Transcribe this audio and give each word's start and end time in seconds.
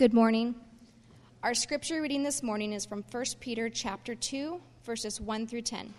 Good 0.00 0.14
morning. 0.14 0.54
Our 1.42 1.52
scripture 1.52 2.00
reading 2.00 2.22
this 2.22 2.42
morning 2.42 2.72
is 2.72 2.86
from 2.86 3.04
1 3.10 3.24
Peter 3.38 3.68
chapter 3.68 4.14
2, 4.14 4.58
verses 4.82 5.20
1 5.20 5.46
through 5.46 5.60
10. 5.60 5.92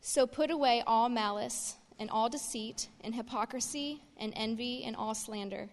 So 0.00 0.26
put 0.26 0.50
away 0.50 0.82
all 0.88 1.08
malice 1.08 1.76
and 2.00 2.10
all 2.10 2.28
deceit 2.28 2.88
and 3.02 3.14
hypocrisy 3.14 4.02
and 4.16 4.32
envy 4.34 4.82
and 4.82 4.96
all 4.96 5.14
slander. 5.14 5.68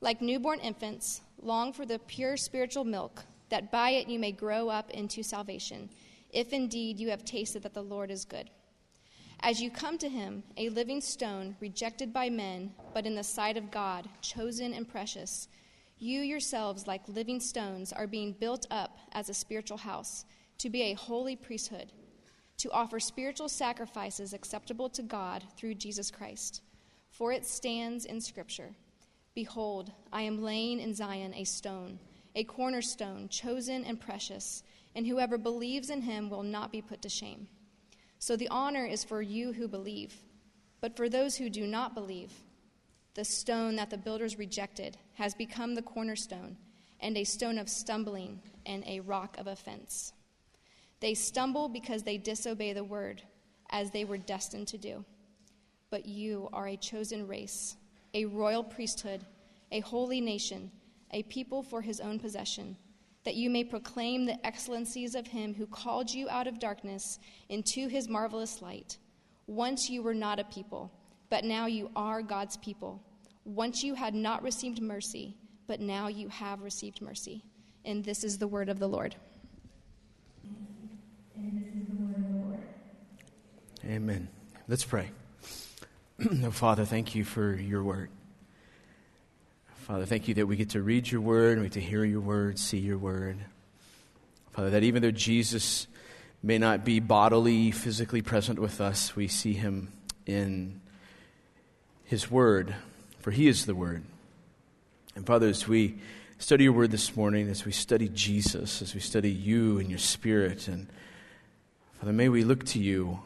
Like 0.00 0.22
newborn 0.22 0.60
infants, 0.60 1.20
long 1.42 1.74
for 1.74 1.84
the 1.84 1.98
pure 1.98 2.38
spiritual 2.38 2.84
milk, 2.84 3.26
that 3.50 3.70
by 3.70 3.90
it 3.90 4.08
you 4.08 4.18
may 4.18 4.32
grow 4.32 4.70
up 4.70 4.90
into 4.92 5.22
salvation, 5.22 5.90
if 6.30 6.54
indeed 6.54 6.98
you 7.00 7.10
have 7.10 7.26
tasted 7.26 7.64
that 7.64 7.74
the 7.74 7.82
Lord 7.82 8.10
is 8.10 8.24
good. 8.24 8.48
As 9.40 9.60
you 9.60 9.70
come 9.70 9.98
to 9.98 10.08
him, 10.08 10.42
a 10.56 10.70
living 10.70 11.02
stone, 11.02 11.54
rejected 11.60 12.14
by 12.14 12.30
men, 12.30 12.72
but 12.94 13.04
in 13.04 13.14
the 13.14 13.22
sight 13.22 13.58
of 13.58 13.70
God, 13.70 14.08
chosen 14.22 14.72
and 14.72 14.88
precious, 14.88 15.48
you 16.02 16.20
yourselves, 16.20 16.86
like 16.86 17.08
living 17.08 17.40
stones, 17.40 17.92
are 17.92 18.06
being 18.06 18.32
built 18.32 18.66
up 18.70 18.98
as 19.12 19.28
a 19.28 19.34
spiritual 19.34 19.78
house 19.78 20.24
to 20.58 20.68
be 20.68 20.82
a 20.82 20.94
holy 20.94 21.36
priesthood, 21.36 21.92
to 22.58 22.70
offer 22.72 22.98
spiritual 22.98 23.48
sacrifices 23.48 24.32
acceptable 24.32 24.88
to 24.90 25.02
God 25.02 25.44
through 25.56 25.74
Jesus 25.74 26.10
Christ. 26.10 26.60
For 27.10 27.32
it 27.32 27.46
stands 27.46 28.04
in 28.04 28.20
Scripture 28.20 28.70
Behold, 29.34 29.92
I 30.12 30.22
am 30.22 30.42
laying 30.42 30.80
in 30.80 30.94
Zion 30.94 31.32
a 31.34 31.44
stone, 31.44 31.98
a 32.34 32.44
cornerstone, 32.44 33.28
chosen 33.28 33.84
and 33.84 33.98
precious, 33.98 34.62
and 34.94 35.06
whoever 35.06 35.38
believes 35.38 35.88
in 35.88 36.02
him 36.02 36.28
will 36.28 36.42
not 36.42 36.70
be 36.70 36.82
put 36.82 37.00
to 37.02 37.08
shame. 37.08 37.48
So 38.18 38.36
the 38.36 38.48
honor 38.48 38.84
is 38.84 39.04
for 39.04 39.22
you 39.22 39.52
who 39.52 39.68
believe. 39.68 40.14
But 40.80 40.96
for 40.96 41.08
those 41.08 41.36
who 41.36 41.48
do 41.48 41.66
not 41.66 41.94
believe, 41.94 42.32
the 43.14 43.24
stone 43.24 43.76
that 43.76 43.90
the 43.90 43.98
builders 43.98 44.38
rejected 44.38 44.98
has 45.14 45.34
become 45.34 45.74
the 45.74 45.82
cornerstone, 45.82 46.56
and 47.00 47.16
a 47.16 47.24
stone 47.24 47.58
of 47.58 47.68
stumbling 47.68 48.40
and 48.66 48.84
a 48.86 49.00
rock 49.00 49.36
of 49.38 49.46
offense. 49.46 50.12
They 51.00 51.14
stumble 51.14 51.68
because 51.68 52.02
they 52.02 52.16
disobey 52.16 52.72
the 52.72 52.84
word, 52.84 53.22
as 53.70 53.90
they 53.90 54.04
were 54.04 54.18
destined 54.18 54.68
to 54.68 54.78
do. 54.78 55.04
But 55.90 56.06
you 56.06 56.48
are 56.52 56.68
a 56.68 56.76
chosen 56.76 57.26
race, 57.26 57.76
a 58.14 58.24
royal 58.26 58.62
priesthood, 58.62 59.24
a 59.70 59.80
holy 59.80 60.20
nation, 60.20 60.70
a 61.10 61.22
people 61.24 61.62
for 61.62 61.82
his 61.82 62.00
own 62.00 62.18
possession, 62.18 62.76
that 63.24 63.34
you 63.34 63.50
may 63.50 63.64
proclaim 63.64 64.24
the 64.24 64.44
excellencies 64.46 65.14
of 65.14 65.26
him 65.26 65.54
who 65.54 65.66
called 65.66 66.12
you 66.12 66.28
out 66.28 66.46
of 66.46 66.58
darkness 66.58 67.18
into 67.48 67.88
his 67.88 68.08
marvelous 68.08 68.62
light. 68.62 68.98
Once 69.46 69.90
you 69.90 70.02
were 70.02 70.14
not 70.14 70.38
a 70.38 70.44
people 70.44 70.90
but 71.32 71.44
now 71.44 71.64
you 71.64 71.90
are 71.96 72.20
God's 72.20 72.58
people. 72.58 73.02
Once 73.44 73.82
you 73.82 73.94
had 73.94 74.14
not 74.14 74.42
received 74.42 74.80
mercy, 74.80 75.36
but 75.66 75.80
now 75.80 76.08
you 76.08 76.28
have 76.28 76.62
received 76.62 77.00
mercy. 77.02 77.42
And 77.84 78.04
this 78.04 78.24
is 78.24 78.38
the 78.38 78.46
word 78.46 78.68
of 78.68 78.78
the 78.78 78.88
Lord. 78.88 79.16
Amen. 83.84 84.28
Let's 84.68 84.84
pray. 84.84 85.10
oh, 86.44 86.50
Father, 86.52 86.84
thank 86.84 87.16
you 87.16 87.24
for 87.24 87.54
your 87.54 87.82
word. 87.82 88.10
Father, 89.74 90.06
thank 90.06 90.28
you 90.28 90.34
that 90.34 90.46
we 90.46 90.54
get 90.54 90.70
to 90.70 90.82
read 90.82 91.10
your 91.10 91.20
word, 91.20 91.58
we 91.58 91.64
get 91.64 91.72
to 91.72 91.80
hear 91.80 92.04
your 92.04 92.20
word, 92.20 92.60
see 92.60 92.78
your 92.78 92.98
word. 92.98 93.38
Father, 94.52 94.70
that 94.70 94.84
even 94.84 95.02
though 95.02 95.10
Jesus 95.10 95.88
may 96.42 96.58
not 96.58 96.84
be 96.84 97.00
bodily, 97.00 97.72
physically 97.72 98.22
present 98.22 98.60
with 98.60 98.80
us, 98.80 99.16
we 99.16 99.26
see 99.26 99.54
him 99.54 99.92
in 100.24 100.80
his 102.04 102.30
word, 102.30 102.74
for 103.22 103.30
he 103.30 103.48
is 103.48 103.64
the 103.66 103.74
word. 103.74 104.02
And 105.14 105.26
Father, 105.26 105.46
as 105.46 105.66
we 105.66 105.94
study 106.38 106.64
your 106.64 106.72
word 106.72 106.90
this 106.90 107.16
morning, 107.16 107.48
as 107.48 107.64
we 107.64 107.72
study 107.72 108.08
Jesus, 108.08 108.82
as 108.82 108.94
we 108.94 109.00
study 109.00 109.30
you 109.30 109.78
and 109.78 109.88
your 109.88 110.00
spirit, 110.00 110.66
and 110.66 110.88
Father, 111.94 112.12
may 112.12 112.28
we 112.28 112.42
look 112.42 112.64
to 112.66 112.80
you 112.80 113.20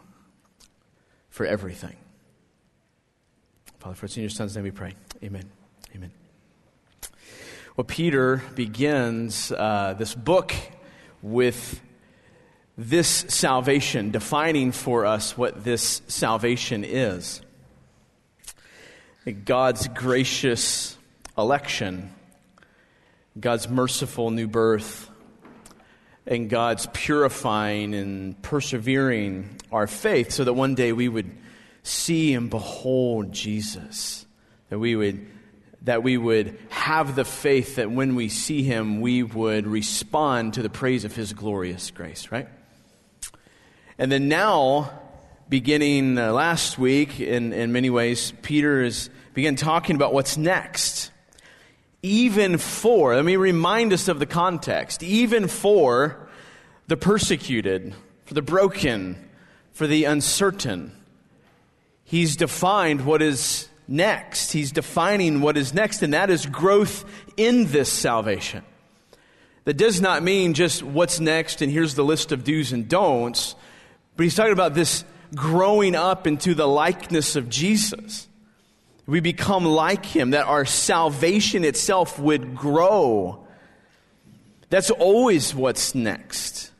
for 1.30 1.46
everything. 1.46 1.96
Father, 3.78 3.94
for 3.94 4.06
it's 4.06 4.16
in 4.16 4.22
your 4.22 4.30
son's 4.30 4.54
name 4.54 4.64
we 4.64 4.70
pray. 4.70 4.94
Amen. 5.24 5.44
Amen. 5.94 6.10
Well, 7.76 7.84
Peter 7.84 8.42
begins 8.54 9.50
uh, 9.50 9.94
this 9.98 10.14
book 10.14 10.54
with 11.22 11.80
this 12.76 13.08
salvation, 13.08 14.10
defining 14.10 14.72
for 14.72 15.06
us 15.06 15.38
what 15.38 15.64
this 15.64 16.02
salvation 16.06 16.84
is. 16.84 17.40
God's 19.32 19.88
gracious 19.88 20.96
election, 21.36 22.14
God's 23.38 23.68
merciful 23.68 24.30
new 24.30 24.46
birth, 24.46 25.10
and 26.26 26.48
God's 26.48 26.88
purifying 26.92 27.94
and 27.94 28.40
persevering 28.42 29.60
our 29.70 29.86
faith 29.86 30.32
so 30.32 30.44
that 30.44 30.52
one 30.52 30.74
day 30.74 30.92
we 30.92 31.08
would 31.08 31.30
see 31.82 32.34
and 32.34 32.50
behold 32.50 33.32
Jesus. 33.32 34.26
That 34.70 34.78
we 34.78 34.96
would 34.96 35.26
that 35.82 36.02
we 36.02 36.16
would 36.18 36.58
have 36.68 37.14
the 37.14 37.24
faith 37.24 37.76
that 37.76 37.90
when 37.90 38.16
we 38.16 38.28
see 38.28 38.64
him 38.64 39.00
we 39.00 39.22
would 39.22 39.68
respond 39.68 40.54
to 40.54 40.62
the 40.62 40.70
praise 40.70 41.04
of 41.04 41.14
his 41.14 41.32
glorious 41.32 41.92
grace, 41.92 42.32
right? 42.32 42.48
And 43.96 44.10
then 44.10 44.28
now 44.28 44.90
beginning 45.48 46.18
uh, 46.18 46.32
last 46.32 46.78
week, 46.78 47.20
in, 47.20 47.52
in 47.52 47.72
many 47.72 47.90
ways, 47.90 48.32
Peter 48.42 48.82
is 48.82 49.10
began 49.34 49.56
talking 49.56 49.96
about 49.96 50.12
what's 50.12 50.36
next. 50.36 51.10
Even 52.02 52.58
for, 52.58 53.14
let 53.14 53.24
me 53.24 53.36
remind 53.36 53.92
us 53.92 54.08
of 54.08 54.18
the 54.18 54.26
context, 54.26 55.02
even 55.02 55.48
for 55.48 56.28
the 56.86 56.96
persecuted, 56.96 57.94
for 58.24 58.34
the 58.34 58.42
broken, 58.42 59.28
for 59.72 59.86
the 59.86 60.04
uncertain. 60.04 60.92
He's 62.04 62.36
defined 62.36 63.04
what 63.04 63.22
is 63.22 63.68
next. 63.88 64.52
He's 64.52 64.72
defining 64.72 65.40
what 65.40 65.56
is 65.56 65.74
next, 65.74 66.02
and 66.02 66.14
that 66.14 66.30
is 66.30 66.46
growth 66.46 67.04
in 67.36 67.66
this 67.66 67.92
salvation. 67.92 68.64
That 69.64 69.76
does 69.76 70.00
not 70.00 70.22
mean 70.22 70.54
just 70.54 70.82
what's 70.82 71.18
next 71.18 71.60
and 71.60 71.72
here's 71.72 71.94
the 71.94 72.04
list 72.04 72.30
of 72.30 72.44
do's 72.44 72.72
and 72.72 72.88
don'ts, 72.88 73.56
but 74.16 74.22
he's 74.22 74.36
talking 74.36 74.52
about 74.52 74.74
this 74.74 75.04
growing 75.34 75.94
up 75.94 76.26
into 76.26 76.54
the 76.54 76.66
likeness 76.66 77.36
of 77.36 77.48
Jesus. 77.48 78.28
We 79.06 79.20
become 79.20 79.64
like 79.64 80.04
him, 80.04 80.30
that 80.30 80.46
our 80.46 80.64
salvation 80.64 81.64
itself 81.64 82.18
would 82.18 82.56
grow. 82.56 83.46
That's 84.68 84.90
always 84.90 85.54
what's 85.54 85.94
next. 85.94 86.72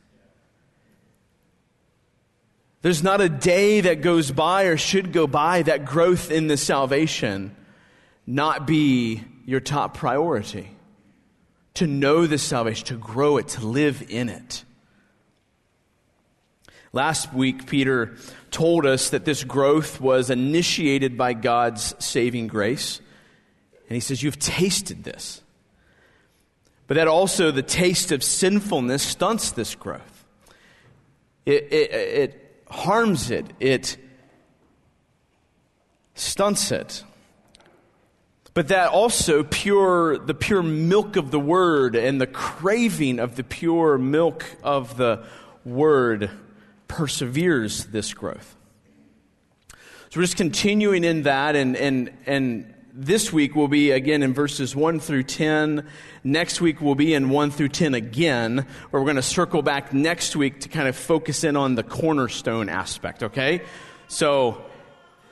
There's 2.81 3.03
not 3.03 3.21
a 3.21 3.29
day 3.29 3.81
that 3.81 4.01
goes 4.01 4.31
by 4.31 4.63
or 4.63 4.77
should 4.77 5.11
go 5.11 5.25
by 5.27 5.63
that 5.63 5.85
growth 5.85 6.31
in 6.31 6.47
the 6.47 6.57
salvation 6.57 7.55
not 8.27 8.67
be 8.67 9.23
your 9.45 9.61
top 9.61 9.95
priority. 9.95 10.69
To 11.75 11.87
know 11.87 12.27
the 12.27 12.37
salvation, 12.37 12.85
to 12.87 12.95
grow 12.95 13.37
it, 13.37 13.49
to 13.49 13.65
live 13.65 14.03
in 14.09 14.29
it. 14.29 14.65
Last 16.97 17.31
week, 17.31 17.67
Peter 17.67 18.15
told 18.49 18.87
us 18.87 19.11
that 19.11 19.23
this 19.23 19.43
growth 19.43 20.01
was 20.01 20.31
initiated 20.31 21.15
by 21.15 21.33
God's 21.33 21.93
saving 22.03 22.47
grace. 22.47 23.01
And 23.87 23.93
he 23.93 23.99
says, 23.99 24.23
You've 24.23 24.39
tasted 24.39 25.03
this. 25.03 25.43
But 26.87 26.95
that 26.95 27.07
also 27.07 27.51
the 27.51 27.61
taste 27.61 28.11
of 28.11 28.23
sinfulness 28.23 29.03
stunts 29.03 29.51
this 29.51 29.75
growth. 29.75 30.25
It, 31.45 31.71
it, 31.71 31.91
it 31.91 32.63
harms 32.67 33.29
it. 33.29 33.45
It 33.59 33.95
stunts 36.15 36.71
it. 36.71 37.03
But 38.55 38.69
that 38.69 38.89
also 38.89 39.43
pure, 39.43 40.17
the 40.17 40.33
pure 40.33 40.63
milk 40.63 41.15
of 41.15 41.29
the 41.29 41.39
word 41.39 41.95
and 41.95 42.19
the 42.19 42.25
craving 42.25 43.19
of 43.19 43.35
the 43.35 43.43
pure 43.43 43.99
milk 43.99 44.43
of 44.63 44.97
the 44.97 45.23
word 45.63 46.31
perseveres 46.87 47.85
this 47.85 48.13
growth. 48.13 48.55
So 50.09 50.19
we're 50.19 50.23
just 50.23 50.37
continuing 50.37 51.03
in 51.03 51.23
that, 51.23 51.55
and, 51.55 51.75
and, 51.75 52.11
and 52.25 52.73
this 52.93 53.31
week 53.31 53.55
will 53.55 53.67
be 53.67 53.91
again 53.91 54.23
in 54.23 54.33
verses 54.33 54.75
1 54.75 54.99
through 54.99 55.23
10. 55.23 55.87
Next 56.23 56.61
week 56.61 56.81
will 56.81 56.95
be 56.95 57.13
in 57.13 57.29
1 57.29 57.51
through 57.51 57.69
10 57.69 57.93
again, 57.93 58.65
where 58.89 59.01
we're 59.01 59.05
going 59.05 59.17
to 59.17 59.21
circle 59.21 59.61
back 59.61 59.93
next 59.93 60.35
week 60.35 60.61
to 60.61 60.69
kind 60.69 60.87
of 60.87 60.95
focus 60.95 61.43
in 61.43 61.55
on 61.55 61.75
the 61.75 61.83
cornerstone 61.83 62.69
aspect, 62.69 63.21
okay? 63.21 63.61
So 64.07 64.65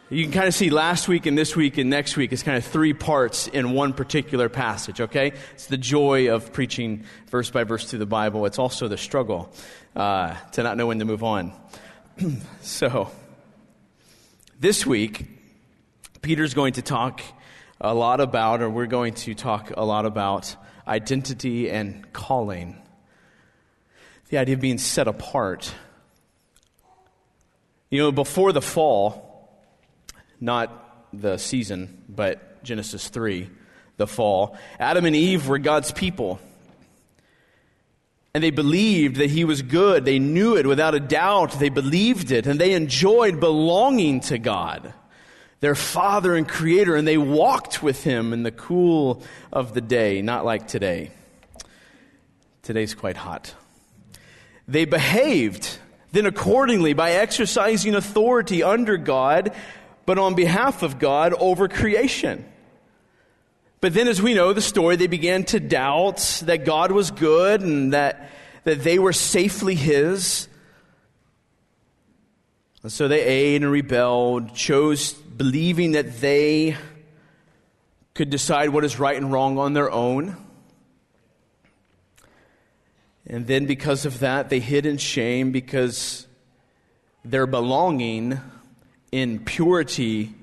you 0.10 0.24
can 0.24 0.32
kind 0.32 0.48
of 0.48 0.54
see 0.54 0.70
last 0.70 1.08
week 1.08 1.26
and 1.26 1.36
this 1.36 1.56
week 1.56 1.80
and 1.80 1.90
next 1.90 2.16
week 2.16 2.32
is 2.32 2.44
kind 2.44 2.58
of 2.58 2.66
three 2.66 2.94
parts 2.94 3.48
in 3.48 3.72
one 3.72 3.94
particular 3.94 4.50
passage, 4.50 5.02
okay? 5.02 5.32
It's 5.54 5.66
the 5.66 5.78
joy 5.78 6.32
of 6.32 6.54
preaching 6.54 7.06
verse 7.32 7.50
by 7.50 7.64
verse 7.64 7.90
through 7.90 8.00
the 8.00 8.06
Bible. 8.06 8.46
It's 8.46 8.60
also 8.60 8.88
the 8.88 8.98
struggle 8.98 9.52
uh, 9.96 10.36
to 10.52 10.64
not 10.64 10.78
know 10.78 10.88
when 10.88 11.00
to 11.00 11.06
move 11.06 11.24
on. 11.24 11.54
so, 12.62 13.10
this 14.60 14.86
week, 14.86 15.26
Peter's 16.22 16.54
going 16.54 16.74
to 16.74 16.82
talk 16.82 17.22
a 17.80 17.94
lot 17.94 18.20
about, 18.20 18.62
or 18.62 18.70
we're 18.70 18.88
going 18.88 19.14
to 19.14 19.34
talk 19.34 19.72
a 19.76 19.86
lot 19.86 20.06
about 20.06 20.56
identity 20.88 21.70
and 21.70 22.12
calling. 22.14 22.82
The 24.30 24.38
idea 24.38 24.56
of 24.56 24.62
being 24.62 24.78
set 24.78 25.08
apart. 25.08 25.74
You 27.90 28.00
know, 28.00 28.12
before 28.12 28.52
the 28.52 28.62
fall, 28.62 29.62
not 30.42 31.08
the 31.14 31.38
season, 31.38 32.04
but 32.10 32.64
Genesis 32.64 33.08
3, 33.08 33.50
the 33.98 34.08
fall, 34.08 34.58
Adam 34.80 35.06
and 35.06 35.16
Eve 35.16 35.48
were 35.48 35.60
God's 35.60 35.92
people. 35.92 36.40
And 38.36 38.44
they 38.44 38.52
believed 38.52 39.16
that 39.16 39.30
he 39.30 39.46
was 39.46 39.62
good. 39.62 40.04
They 40.04 40.20
knew 40.20 40.58
it 40.58 40.68
without 40.68 40.94
a 40.94 41.00
doubt. 41.00 41.58
They 41.58 41.70
believed 41.70 42.32
it. 42.34 42.48
And 42.48 42.60
they 42.60 42.74
enjoyed 42.74 43.40
belonging 43.40 44.20
to 44.22 44.38
God, 44.38 44.94
their 45.62 45.74
Father 45.74 46.36
and 46.36 46.46
Creator. 46.46 46.98
And 46.98 47.08
they 47.08 47.18
walked 47.18 47.82
with 47.82 48.04
him 48.04 48.34
in 48.34 48.44
the 48.44 48.52
cool 48.52 49.24
of 49.54 49.74
the 49.74 49.80
day, 49.80 50.22
not 50.22 50.44
like 50.44 50.68
today. 50.68 51.12
Today's 52.62 52.94
quite 52.94 53.16
hot. 53.16 53.56
They 54.68 54.84
behaved 54.84 55.78
then 56.12 56.26
accordingly 56.26 56.92
by 56.92 57.12
exercising 57.12 57.96
authority 57.96 58.62
under 58.62 58.98
God, 58.98 59.56
but 60.06 60.20
on 60.20 60.36
behalf 60.36 60.84
of 60.84 61.00
God 61.00 61.34
over 61.36 61.70
creation. 61.70 62.44
But 63.82 63.94
then, 63.94 64.08
as 64.08 64.22
we 64.22 64.34
know 64.34 64.54
the 64.54 64.62
story, 64.62 64.96
they 64.96 65.08
began 65.08 65.44
to 65.46 65.60
doubt 65.60 66.42
that 66.46 66.66
God 66.66 66.92
was 66.92 67.12
good 67.12 67.62
and 67.62 67.94
that, 67.94 68.30
that 68.64 68.84
they 68.84 68.98
were 69.00 69.14
safely 69.14 69.76
His. 69.76 70.48
And 72.82 72.92
so 72.92 73.08
they 73.08 73.24
ate 73.24 73.62
and 73.62 73.72
rebelled, 73.72 74.56
chose 74.56 75.14
believing 75.14 75.92
that 75.94 76.22
they 76.22 76.78
could 78.14 78.30
decide 78.30 78.70
what 78.70 78.86
is 78.86 78.98
right 78.98 79.18
and 79.18 79.32
wrong 79.32 79.58
on 79.58 79.74
their 79.74 79.92
own. 79.92 80.38
And 83.28 83.48
then, 83.48 83.66
because 83.66 84.06
of 84.06 84.20
that, 84.20 84.50
they 84.50 84.60
hid 84.60 84.86
in 84.86 84.98
shame 84.98 85.52
because 85.52 86.28
their 87.24 87.48
belonging 87.48 88.40
in 89.12 89.40
purity 89.40 90.34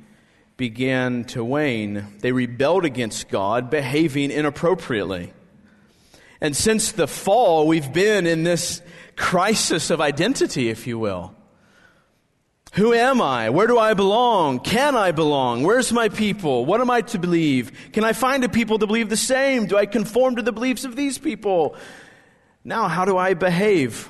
began 0.57 1.25
to 1.25 1.45
wane. 1.45 2.07
They 2.21 2.33
rebelled 2.33 2.85
against 2.85 3.29
God, 3.29 3.71
behaving 3.71 4.31
inappropriately. 4.31 5.33
And 6.41 6.57
since 6.57 6.93
the 6.93 7.07
fall, 7.07 7.67
we've 7.67 7.93
been 7.93 8.27
in 8.27 8.43
this 8.43 8.83
crisis 9.17 9.91
of 9.91 10.01
identity, 10.01 10.69
if 10.69 10.87
you 10.87 10.99
will. 10.99 11.35
Who 12.75 12.95
am 12.95 13.21
I? 13.21 13.51
Where 13.51 13.67
do 13.67 13.79
I 13.79 13.93
belong? 13.95 14.61
Can 14.61 14.97
I 14.97 15.13
belong? 15.13 15.63
Where's 15.63 15.93
my 15.93 16.09
people? 16.09 16.65
What 16.65 16.81
am 16.81 16.91
I 16.91 17.03
to 17.03 17.19
believe? 17.19 17.91
Can 17.93 18.03
I 18.03 18.15
find 18.15 18.43
a 18.45 18.49
people 18.49 18.79
to 18.79 18.87
believe 18.87 19.11
the 19.11 19.17
same? 19.17 19.67
Do 19.67 19.77
I 19.77 19.85
conform 19.85 20.37
to 20.37 20.43
the 20.43 20.53
beliefs 20.53 20.85
of 20.85 20.97
these 20.97 21.19
people? 21.19 21.77
Now, 22.65 22.89
how 22.89 23.05
do 23.05 23.19
I 23.19 23.35
behave? 23.35 24.09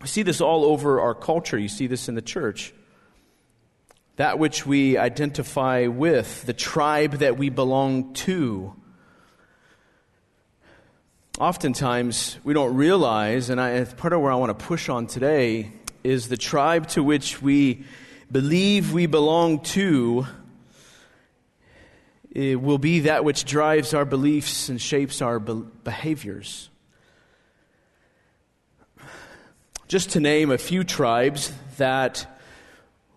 We 0.00 0.08
see 0.08 0.22
this 0.22 0.40
all 0.40 0.64
over 0.64 1.00
our 1.00 1.14
culture. 1.14 1.56
You 1.56 1.68
see 1.68 1.86
this 1.86 2.08
in 2.08 2.14
the 2.16 2.22
church 2.22 2.74
that 4.16 4.38
which 4.38 4.66
we 4.66 4.96
identify 4.96 5.86
with, 5.86 6.44
the 6.44 6.52
tribe 6.52 7.18
that 7.18 7.36
we 7.36 7.50
belong 7.50 8.14
to. 8.14 8.74
Oftentimes, 11.38 12.38
we 12.42 12.54
don't 12.54 12.74
realize, 12.76 13.50
and 13.50 13.60
I, 13.60 13.84
part 13.84 14.12
of 14.14 14.20
where 14.22 14.32
I 14.32 14.36
want 14.36 14.58
to 14.58 14.64
push 14.64 14.88
on 14.88 15.06
today 15.06 15.70
is 16.02 16.28
the 16.28 16.36
tribe 16.36 16.88
to 16.88 17.02
which 17.02 17.42
we 17.42 17.84
believe 18.32 18.92
we 18.92 19.06
belong 19.06 19.60
to 19.60 20.26
it 22.36 22.60
will 22.60 22.76
be 22.76 23.00
that 23.00 23.24
which 23.24 23.46
drives 23.46 23.94
our 23.94 24.04
beliefs 24.04 24.68
and 24.68 24.78
shapes 24.78 25.22
our 25.22 25.38
be- 25.38 25.64
behaviors. 25.84 26.68
Just 29.88 30.10
to 30.10 30.20
name 30.20 30.50
a 30.50 30.58
few 30.58 30.84
tribes 30.84 31.50
that 31.78 32.35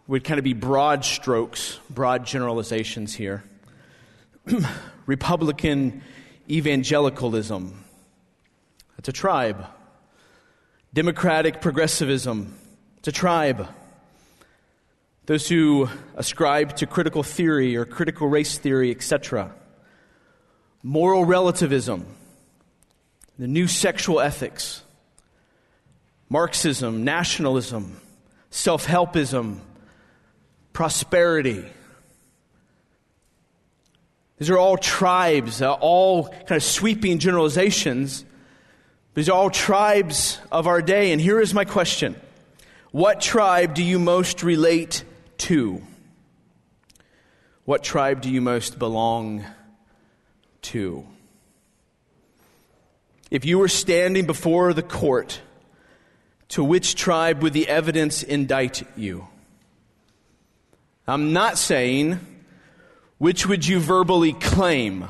would 0.09 0.23
kind 0.23 0.39
of 0.39 0.43
be 0.43 0.53
broad 0.53 1.05
strokes, 1.05 1.79
broad 1.87 2.25
generalizations 2.25 3.13
here. 3.13 3.43
Republican 5.05 6.01
evangelicalism, 6.49 7.85
that's 8.97 9.07
a 9.07 9.11
tribe. 9.11 9.67
Democratic 10.95 11.61
progressivism, 11.61 12.55
it's 12.97 13.07
a 13.07 13.11
tribe. 13.11 13.67
Those 15.27 15.47
who 15.47 15.87
ascribe 16.15 16.75
to 16.77 16.87
critical 16.87 17.21
theory 17.21 17.77
or 17.77 17.85
critical 17.85 18.27
race 18.27 18.57
theory, 18.57 18.89
etc. 18.89 19.53
Moral 20.81 21.23
relativism, 21.23 22.07
the 23.37 23.47
new 23.47 23.67
sexual 23.67 24.19
ethics, 24.19 24.81
Marxism, 26.29 27.03
nationalism, 27.03 28.01
self 28.49 28.87
helpism, 28.87 29.59
prosperity. 30.79 31.65
These 34.37 34.49
are 34.49 34.57
all 34.57 34.77
tribes, 34.77 35.61
uh, 35.61 35.73
all 35.73 36.29
kind 36.29 36.51
of 36.51 36.63
sweeping 36.63 37.19
generalizations. 37.19 38.23
These 39.13 39.27
are 39.27 39.33
all 39.33 39.49
tribes 39.49 40.39
of 40.49 40.67
our 40.67 40.81
day. 40.81 41.11
And 41.11 41.19
here 41.19 41.41
is 41.41 41.53
my 41.53 41.65
question 41.65 42.15
What 42.91 43.19
tribe 43.19 43.73
do 43.73 43.83
you 43.83 43.99
most 43.99 44.41
relate 44.41 45.03
to? 45.39 45.81
What 47.65 47.83
tribe 47.83 48.21
do 48.21 48.29
you 48.29 48.39
most 48.39 48.79
belong 48.79 49.43
to? 50.61 51.05
If 53.29 53.43
you 53.43 53.59
were 53.59 53.67
standing 53.67 54.25
before 54.25 54.73
the 54.73 54.81
court, 54.81 55.41
to 56.55 56.63
which 56.63 56.95
tribe 56.95 57.43
would 57.43 57.51
the 57.51 57.67
evidence 57.67 58.23
indict 58.23 58.87
you? 58.95 59.27
I'm 61.09 61.33
not 61.33 61.57
saying 61.57 62.19
which 63.17 63.47
would 63.47 63.67
you 63.67 63.79
verbally 63.79 64.33
claim, 64.33 65.07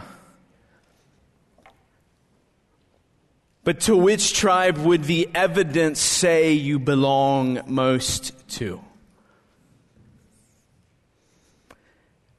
but 3.65 3.81
to 3.81 3.97
which 3.97 4.33
tribe 4.33 4.77
would 4.77 5.03
the 5.03 5.29
evidence 5.35 5.99
say 5.99 6.53
you 6.53 6.79
belong 6.79 7.61
most 7.67 8.47
to? 8.51 8.79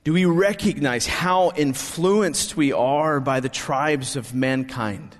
Do 0.04 0.14
we 0.14 0.24
recognize 0.24 1.06
how 1.06 1.52
influenced 1.54 2.56
we 2.56 2.72
are 2.72 3.20
by 3.20 3.40
the 3.40 3.50
tribes 3.50 4.16
of 4.16 4.34
mankind? 4.34 5.17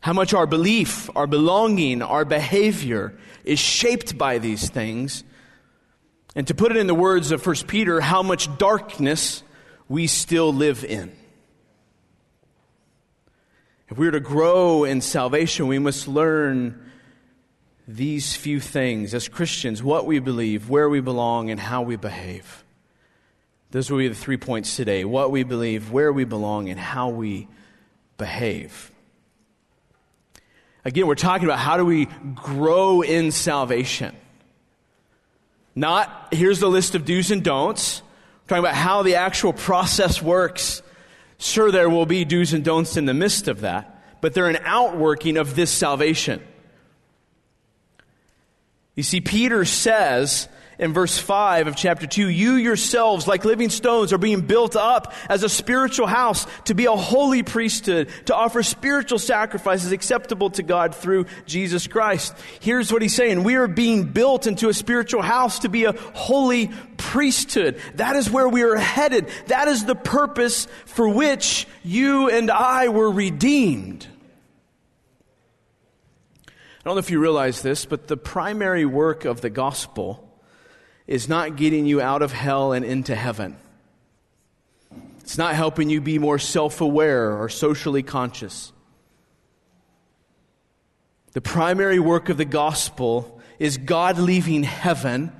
How 0.00 0.12
much 0.12 0.34
our 0.34 0.46
belief, 0.46 1.08
our 1.16 1.26
belonging, 1.26 2.02
our 2.02 2.26
behavior 2.26 3.14
is 3.44 3.58
shaped 3.58 4.18
by 4.18 4.36
these 4.36 4.68
things 4.68 5.24
and 6.34 6.46
to 6.48 6.54
put 6.54 6.72
it 6.72 6.76
in 6.76 6.86
the 6.86 6.94
words 6.94 7.30
of 7.30 7.44
1 7.44 7.56
Peter, 7.66 8.00
how 8.00 8.22
much 8.22 8.56
darkness 8.58 9.42
we 9.88 10.06
still 10.06 10.52
live 10.52 10.84
in. 10.84 11.14
If 13.88 13.98
we 13.98 14.08
are 14.08 14.12
to 14.12 14.20
grow 14.20 14.84
in 14.84 15.00
salvation, 15.00 15.68
we 15.68 15.78
must 15.78 16.08
learn 16.08 16.90
these 17.86 18.34
few 18.34 18.60
things 18.60 19.14
as 19.14 19.28
Christians 19.28 19.82
what 19.82 20.06
we 20.06 20.18
believe, 20.18 20.70
where 20.70 20.88
we 20.88 21.00
belong, 21.00 21.50
and 21.50 21.60
how 21.60 21.82
we 21.82 21.96
behave. 21.96 22.64
Those 23.70 23.90
will 23.90 23.98
be 23.98 24.08
the 24.08 24.14
three 24.14 24.36
points 24.36 24.76
today 24.76 25.04
what 25.04 25.30
we 25.30 25.42
believe, 25.42 25.90
where 25.90 26.12
we 26.12 26.24
belong, 26.24 26.70
and 26.70 26.80
how 26.80 27.10
we 27.10 27.46
behave. 28.16 28.90
Again, 30.84 31.06
we're 31.06 31.14
talking 31.14 31.46
about 31.46 31.58
how 31.58 31.76
do 31.76 31.84
we 31.84 32.06
grow 32.34 33.02
in 33.02 33.30
salvation. 33.32 34.14
Not, 35.74 36.28
here's 36.32 36.60
the 36.60 36.68
list 36.68 36.94
of 36.94 37.04
do's 37.04 37.30
and 37.30 37.42
don'ts. 37.42 38.02
We're 38.44 38.48
talking 38.48 38.64
about 38.64 38.74
how 38.74 39.02
the 39.02 39.16
actual 39.16 39.52
process 39.52 40.22
works. 40.22 40.82
Sure, 41.38 41.70
there 41.70 41.90
will 41.90 42.06
be 42.06 42.24
do's 42.24 42.52
and 42.52 42.64
don'ts 42.64 42.96
in 42.96 43.06
the 43.06 43.14
midst 43.14 43.48
of 43.48 43.62
that, 43.62 44.02
but 44.20 44.34
they're 44.34 44.48
an 44.48 44.60
outworking 44.64 45.36
of 45.36 45.56
this 45.56 45.70
salvation. 45.70 46.42
You 48.94 49.02
see, 49.02 49.20
Peter 49.20 49.64
says 49.64 50.48
in 50.78 50.92
verse 50.92 51.18
5 51.18 51.66
of 51.66 51.76
chapter 51.76 52.06
2 52.06 52.28
You 52.28 52.54
yourselves, 52.54 53.26
like 53.26 53.44
living 53.44 53.70
stones, 53.70 54.12
are 54.12 54.18
being 54.18 54.42
built 54.42 54.76
up 54.76 55.12
as 55.28 55.42
a 55.42 55.48
spiritual 55.48 56.06
house 56.06 56.46
to 56.64 56.74
be 56.74 56.86
a 56.86 56.92
holy 56.92 57.42
priesthood, 57.42 58.08
to 58.26 58.34
offer 58.34 58.62
spiritual 58.62 59.18
sacrifices 59.18 59.92
acceptable 59.92 60.50
to 60.50 60.62
God 60.62 60.94
through 60.94 61.26
Jesus 61.46 61.86
Christ. 61.86 62.34
Here's 62.60 62.92
what 62.92 63.02
he's 63.02 63.14
saying 63.14 63.44
We 63.44 63.56
are 63.56 63.68
being 63.68 64.04
built 64.04 64.46
into 64.46 64.68
a 64.68 64.74
spiritual 64.74 65.22
house 65.22 65.60
to 65.60 65.68
be 65.68 65.84
a 65.84 65.92
holy 65.92 66.70
priesthood. 66.96 67.80
That 67.94 68.16
is 68.16 68.30
where 68.30 68.48
we 68.48 68.62
are 68.62 68.76
headed. 68.76 69.28
That 69.46 69.68
is 69.68 69.84
the 69.84 69.94
purpose 69.94 70.66
for 70.86 71.08
which 71.08 71.66
you 71.82 72.30
and 72.30 72.50
I 72.50 72.88
were 72.88 73.10
redeemed. 73.10 74.06
I 76.46 76.88
don't 76.88 76.96
know 76.96 77.00
if 77.00 77.10
you 77.10 77.18
realize 77.18 77.62
this, 77.62 77.86
but 77.86 78.08
the 78.08 78.16
primary 78.16 78.84
work 78.84 79.24
of 79.24 79.40
the 79.40 79.48
gospel 79.48 80.23
is 81.06 81.28
not 81.28 81.56
getting 81.56 81.86
you 81.86 82.00
out 82.00 82.22
of 82.22 82.32
hell 82.32 82.72
and 82.72 82.84
into 82.84 83.14
heaven. 83.14 83.56
It's 85.20 85.38
not 85.38 85.54
helping 85.54 85.90
you 85.90 86.00
be 86.00 86.18
more 86.18 86.38
self 86.38 86.80
aware 86.80 87.32
or 87.32 87.48
socially 87.48 88.02
conscious. 88.02 88.72
The 91.32 91.40
primary 91.40 91.98
work 91.98 92.28
of 92.28 92.36
the 92.36 92.44
gospel 92.44 93.40
is 93.58 93.76
God 93.78 94.18
leaving 94.18 94.62
heaven, 94.62 95.32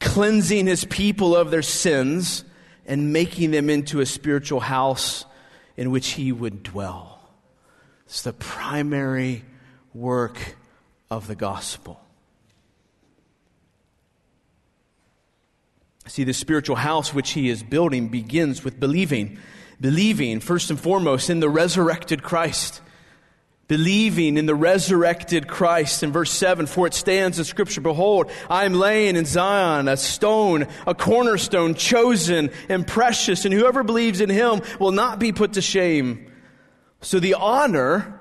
cleansing 0.00 0.66
his 0.66 0.84
people 0.84 1.34
of 1.34 1.50
their 1.50 1.62
sins, 1.62 2.44
and 2.86 3.12
making 3.12 3.52
them 3.52 3.70
into 3.70 4.00
a 4.00 4.06
spiritual 4.06 4.60
house 4.60 5.24
in 5.76 5.90
which 5.90 6.10
he 6.10 6.32
would 6.32 6.62
dwell. 6.62 7.20
It's 8.06 8.22
the 8.22 8.32
primary 8.32 9.44
work 9.94 10.56
of 11.10 11.26
the 11.26 11.36
gospel. 11.36 12.00
See, 16.12 16.24
the 16.24 16.34
spiritual 16.34 16.76
house 16.76 17.14
which 17.14 17.30
he 17.30 17.48
is 17.48 17.62
building 17.62 18.08
begins 18.08 18.62
with 18.62 18.78
believing. 18.78 19.38
Believing, 19.80 20.40
first 20.40 20.68
and 20.68 20.78
foremost, 20.78 21.30
in 21.30 21.40
the 21.40 21.48
resurrected 21.48 22.22
Christ. 22.22 22.82
Believing 23.66 24.36
in 24.36 24.44
the 24.44 24.54
resurrected 24.54 25.48
Christ. 25.48 26.02
In 26.02 26.12
verse 26.12 26.30
7, 26.30 26.66
for 26.66 26.86
it 26.86 26.92
stands 26.92 27.38
in 27.38 27.46
Scripture 27.46 27.80
Behold, 27.80 28.30
I 28.50 28.66
am 28.66 28.74
laying 28.74 29.16
in 29.16 29.24
Zion 29.24 29.88
a 29.88 29.96
stone, 29.96 30.66
a 30.86 30.94
cornerstone, 30.94 31.74
chosen 31.74 32.50
and 32.68 32.86
precious, 32.86 33.46
and 33.46 33.54
whoever 33.54 33.82
believes 33.82 34.20
in 34.20 34.28
him 34.28 34.60
will 34.78 34.92
not 34.92 35.18
be 35.18 35.32
put 35.32 35.54
to 35.54 35.62
shame. 35.62 36.30
So 37.00 37.20
the 37.20 37.36
honor 37.36 38.20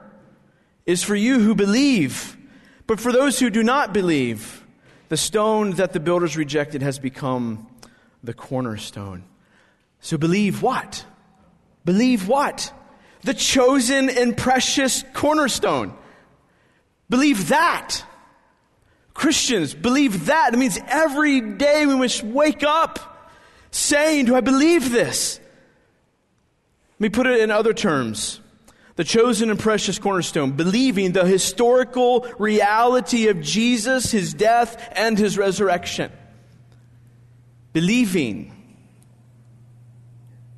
is 0.85 1.03
for 1.03 1.13
you 1.13 1.41
who 1.41 1.55
believe. 1.55 2.37
But 2.87 3.01
for 3.01 3.11
those 3.11 3.37
who 3.37 3.49
do 3.49 3.63
not 3.63 3.91
believe, 3.91 4.65
the 5.09 5.17
stone 5.17 5.71
that 5.71 5.91
the 5.91 5.99
builders 5.99 6.37
rejected 6.37 6.83
has 6.83 6.97
become 6.97 7.67
the 8.23 8.33
cornerstone. 8.33 9.23
So 9.99 10.17
believe 10.17 10.61
what? 10.61 11.05
Believe 11.85 12.27
what? 12.27 12.73
The 13.23 13.33
chosen 13.33 14.09
and 14.09 14.35
precious 14.35 15.03
cornerstone. 15.13 15.93
Believe 17.09 17.49
that. 17.49 18.03
Christians, 19.13 19.73
believe 19.73 20.27
that. 20.27 20.53
It 20.53 20.57
means 20.57 20.79
every 20.87 21.41
day 21.41 21.85
we 21.85 21.95
must 21.95 22.23
wake 22.23 22.63
up 22.63 23.29
saying, 23.69 24.25
Do 24.25 24.35
I 24.35 24.41
believe 24.41 24.91
this? 24.91 25.39
Let 26.95 27.01
me 27.01 27.09
put 27.09 27.27
it 27.27 27.39
in 27.41 27.51
other 27.51 27.73
terms. 27.73 28.39
The 28.95 29.03
chosen 29.03 29.49
and 29.49 29.59
precious 29.59 29.97
cornerstone, 29.99 30.51
believing 30.51 31.13
the 31.13 31.25
historical 31.25 32.27
reality 32.37 33.29
of 33.29 33.41
Jesus, 33.41 34.11
his 34.11 34.33
death, 34.33 34.91
and 34.95 35.17
his 35.17 35.37
resurrection 35.37 36.11
believing, 37.73 38.53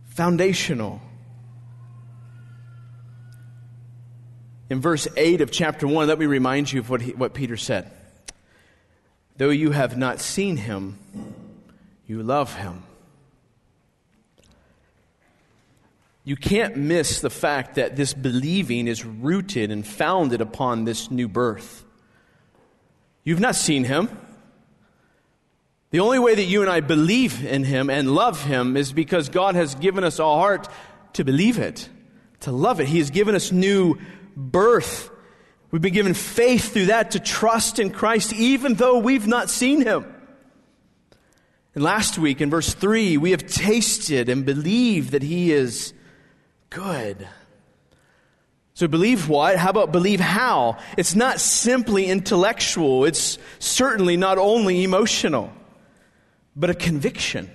foundational. 0.06 1.02
In 4.70 4.82
verse 4.82 5.08
8 5.16 5.42
of 5.42 5.52
chapter 5.52 5.88
1, 5.88 6.08
let 6.08 6.18
me 6.18 6.26
remind 6.26 6.72
you 6.72 6.80
of 6.80 6.90
what, 6.90 7.02
he, 7.02 7.12
what 7.12 7.34
Peter 7.34 7.58
said. 7.58 7.92
Though 9.38 9.50
you 9.50 9.72
have 9.72 9.98
not 9.98 10.20
seen 10.20 10.58
him, 10.58 10.98
you 12.08 12.22
love 12.24 12.56
him. 12.56 12.84
You 16.26 16.38
can't 16.38 16.78
miss 16.78 17.20
the 17.20 17.30
fact 17.30 17.76
that 17.76 17.96
this 17.96 18.14
believing 18.14 18.88
is 18.88 19.04
rooted 19.04 19.72
and 19.72 19.86
founded 19.86 20.40
upon 20.40 20.86
this 20.86 21.12
new 21.12 21.28
birth. 21.28 21.84
You've 23.24 23.42
not 23.42 23.56
seen 23.56 23.84
him. 23.84 24.10
The 25.94 26.00
only 26.00 26.18
way 26.18 26.34
that 26.34 26.46
you 26.46 26.62
and 26.62 26.72
I 26.72 26.80
believe 26.80 27.46
in 27.46 27.64
Him 27.64 27.92
and 27.92 28.16
love 28.16 28.44
Him 28.44 28.76
is 28.76 28.92
because 28.92 29.30
God 29.30 29.54
has 29.54 29.76
given 29.76 30.04
us 30.04 30.18
a 30.18 30.24
heart 30.24 30.68
to 31.14 31.24
believe 31.24 31.60
it, 31.60 31.88
to 32.40 32.52
love 32.52 32.80
it. 32.80 32.88
He 32.88 32.98
has 32.98 33.12
given 33.12 33.36
us 33.36 33.52
new 33.52 34.00
birth. 34.36 35.12
We've 35.70 35.84
been 35.84 35.94
given 35.94 36.16
faith 36.16 36.74
through 36.74 36.88
that 36.88 37.12
to 37.12 37.20
trust 37.20 37.78
in 37.78 37.92
Christ 37.92 38.34
even 38.34 38.74
though 38.74 38.98
we've 38.98 39.28
not 39.28 39.52
seen 39.52 39.84
Him. 39.84 40.12
And 41.76 41.84
last 41.84 42.18
week 42.18 42.42
in 42.42 42.50
verse 42.50 42.74
3, 42.74 43.18
we 43.18 43.30
have 43.30 43.46
tasted 43.46 44.30
and 44.30 44.48
believed 44.48 45.12
that 45.12 45.22
He 45.22 45.52
is 45.52 45.94
good. 46.72 47.28
So 48.74 48.88
believe 48.88 49.30
what? 49.30 49.58
How 49.58 49.70
about 49.70 49.92
believe 49.92 50.20
how? 50.20 50.80
It's 50.98 51.14
not 51.14 51.40
simply 51.40 52.08
intellectual. 52.08 53.06
It's 53.06 53.38
certainly 53.60 54.18
not 54.18 54.40
only 54.40 54.84
emotional 54.84 55.54
but 56.56 56.70
a 56.70 56.74
conviction. 56.74 57.50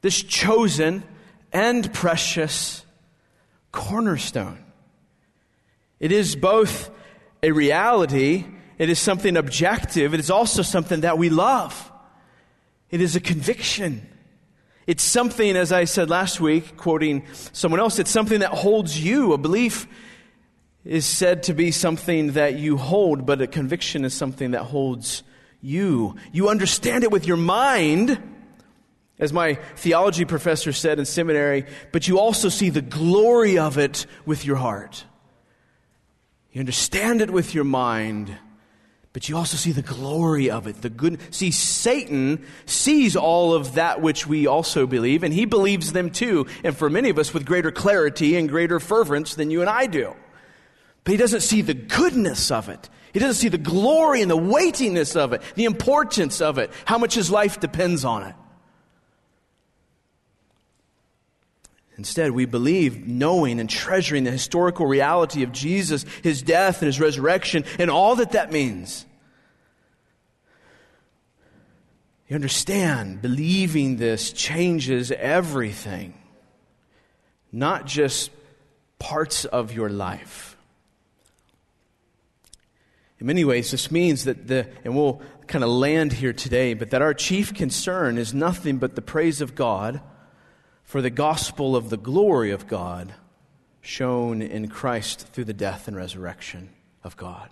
This 0.00 0.22
chosen 0.22 1.02
and 1.52 1.92
precious 1.92 2.84
cornerstone. 3.72 4.58
It 6.00 6.12
is 6.12 6.36
both 6.36 6.90
a 7.42 7.52
reality, 7.52 8.44
it 8.78 8.90
is 8.90 8.98
something 8.98 9.36
objective, 9.36 10.14
it 10.14 10.20
is 10.20 10.30
also 10.30 10.62
something 10.62 11.00
that 11.00 11.18
we 11.18 11.30
love. 11.30 11.90
It 12.90 13.00
is 13.00 13.16
a 13.16 13.20
conviction. 13.20 14.06
It's 14.86 15.02
something, 15.02 15.56
as 15.56 15.72
I 15.72 15.84
said 15.84 16.10
last 16.10 16.40
week, 16.40 16.76
quoting 16.76 17.24
someone 17.52 17.80
else, 17.80 17.98
it's 17.98 18.10
something 18.10 18.40
that 18.40 18.50
holds 18.50 19.02
you. 19.02 19.32
A 19.32 19.38
belief 19.38 19.86
is 20.84 21.06
said 21.06 21.44
to 21.44 21.54
be 21.54 21.70
something 21.70 22.32
that 22.32 22.58
you 22.58 22.76
hold, 22.76 23.24
but 23.24 23.40
a 23.40 23.46
conviction 23.46 24.04
is 24.04 24.12
something 24.12 24.50
that 24.50 24.64
holds 24.64 25.22
you. 25.64 26.14
You 26.32 26.48
understand 26.48 27.04
it 27.04 27.10
with 27.10 27.26
your 27.26 27.36
mind, 27.36 28.20
as 29.18 29.32
my 29.32 29.54
theology 29.76 30.24
professor 30.24 30.72
said 30.72 30.98
in 30.98 31.04
seminary, 31.04 31.66
but 31.92 32.06
you 32.06 32.18
also 32.18 32.48
see 32.48 32.70
the 32.70 32.82
glory 32.82 33.58
of 33.58 33.78
it 33.78 34.06
with 34.26 34.44
your 34.44 34.56
heart. 34.56 35.04
You 36.52 36.60
understand 36.60 37.20
it 37.20 37.30
with 37.30 37.54
your 37.54 37.64
mind, 37.64 38.36
but 39.12 39.28
you 39.28 39.36
also 39.36 39.56
see 39.56 39.72
the 39.72 39.82
glory 39.82 40.50
of 40.50 40.66
it, 40.66 40.82
the 40.82 40.90
good. 40.90 41.18
See, 41.34 41.50
Satan 41.50 42.44
sees 42.66 43.16
all 43.16 43.54
of 43.54 43.74
that 43.74 44.00
which 44.00 44.26
we 44.26 44.46
also 44.46 44.86
believe, 44.86 45.22
and 45.22 45.32
he 45.32 45.46
believes 45.46 45.92
them 45.92 46.10
too, 46.10 46.46
and 46.62 46.76
for 46.76 46.90
many 46.90 47.10
of 47.10 47.18
us 47.18 47.32
with 47.32 47.46
greater 47.46 47.72
clarity 47.72 48.36
and 48.36 48.48
greater 48.48 48.78
fervence 48.78 49.34
than 49.34 49.50
you 49.50 49.62
and 49.62 49.70
I 49.70 49.86
do. 49.86 50.14
But 51.04 51.12
he 51.12 51.16
doesn't 51.16 51.40
see 51.40 51.62
the 51.62 51.74
goodness 51.74 52.50
of 52.50 52.68
it. 52.68 52.88
He 53.14 53.20
doesn't 53.20 53.40
see 53.40 53.48
the 53.48 53.58
glory 53.58 54.22
and 54.22 54.30
the 54.30 54.36
weightiness 54.36 55.14
of 55.14 55.32
it, 55.32 55.40
the 55.54 55.66
importance 55.66 56.40
of 56.40 56.58
it, 56.58 56.72
how 56.84 56.98
much 56.98 57.14
his 57.14 57.30
life 57.30 57.60
depends 57.60 58.04
on 58.04 58.24
it. 58.24 58.34
Instead, 61.96 62.32
we 62.32 62.44
believe, 62.44 63.06
knowing 63.06 63.60
and 63.60 63.70
treasuring 63.70 64.24
the 64.24 64.32
historical 64.32 64.84
reality 64.84 65.44
of 65.44 65.52
Jesus, 65.52 66.04
his 66.24 66.42
death 66.42 66.82
and 66.82 66.86
his 66.86 66.98
resurrection, 66.98 67.64
and 67.78 67.88
all 67.88 68.16
that 68.16 68.32
that 68.32 68.50
means. 68.50 69.06
You 72.28 72.34
understand, 72.34 73.22
believing 73.22 73.96
this 73.96 74.32
changes 74.32 75.12
everything, 75.12 76.14
not 77.52 77.86
just 77.86 78.32
parts 78.98 79.44
of 79.44 79.72
your 79.72 79.88
life. 79.88 80.53
In 83.20 83.26
many 83.26 83.44
ways, 83.44 83.70
this 83.70 83.90
means 83.90 84.24
that 84.24 84.48
the, 84.48 84.66
and 84.84 84.96
we'll 84.96 85.22
kind 85.46 85.62
of 85.62 85.70
land 85.70 86.12
here 86.14 86.32
today, 86.32 86.74
but 86.74 86.90
that 86.90 87.02
our 87.02 87.14
chief 87.14 87.54
concern 87.54 88.18
is 88.18 88.34
nothing 88.34 88.78
but 88.78 88.96
the 88.96 89.02
praise 89.02 89.40
of 89.40 89.54
God 89.54 90.00
for 90.82 91.00
the 91.00 91.10
gospel 91.10 91.76
of 91.76 91.90
the 91.90 91.96
glory 91.96 92.50
of 92.50 92.66
God 92.66 93.14
shown 93.80 94.42
in 94.42 94.68
Christ 94.68 95.28
through 95.28 95.44
the 95.44 95.52
death 95.52 95.88
and 95.88 95.96
resurrection 95.96 96.70
of 97.02 97.16
God. 97.16 97.50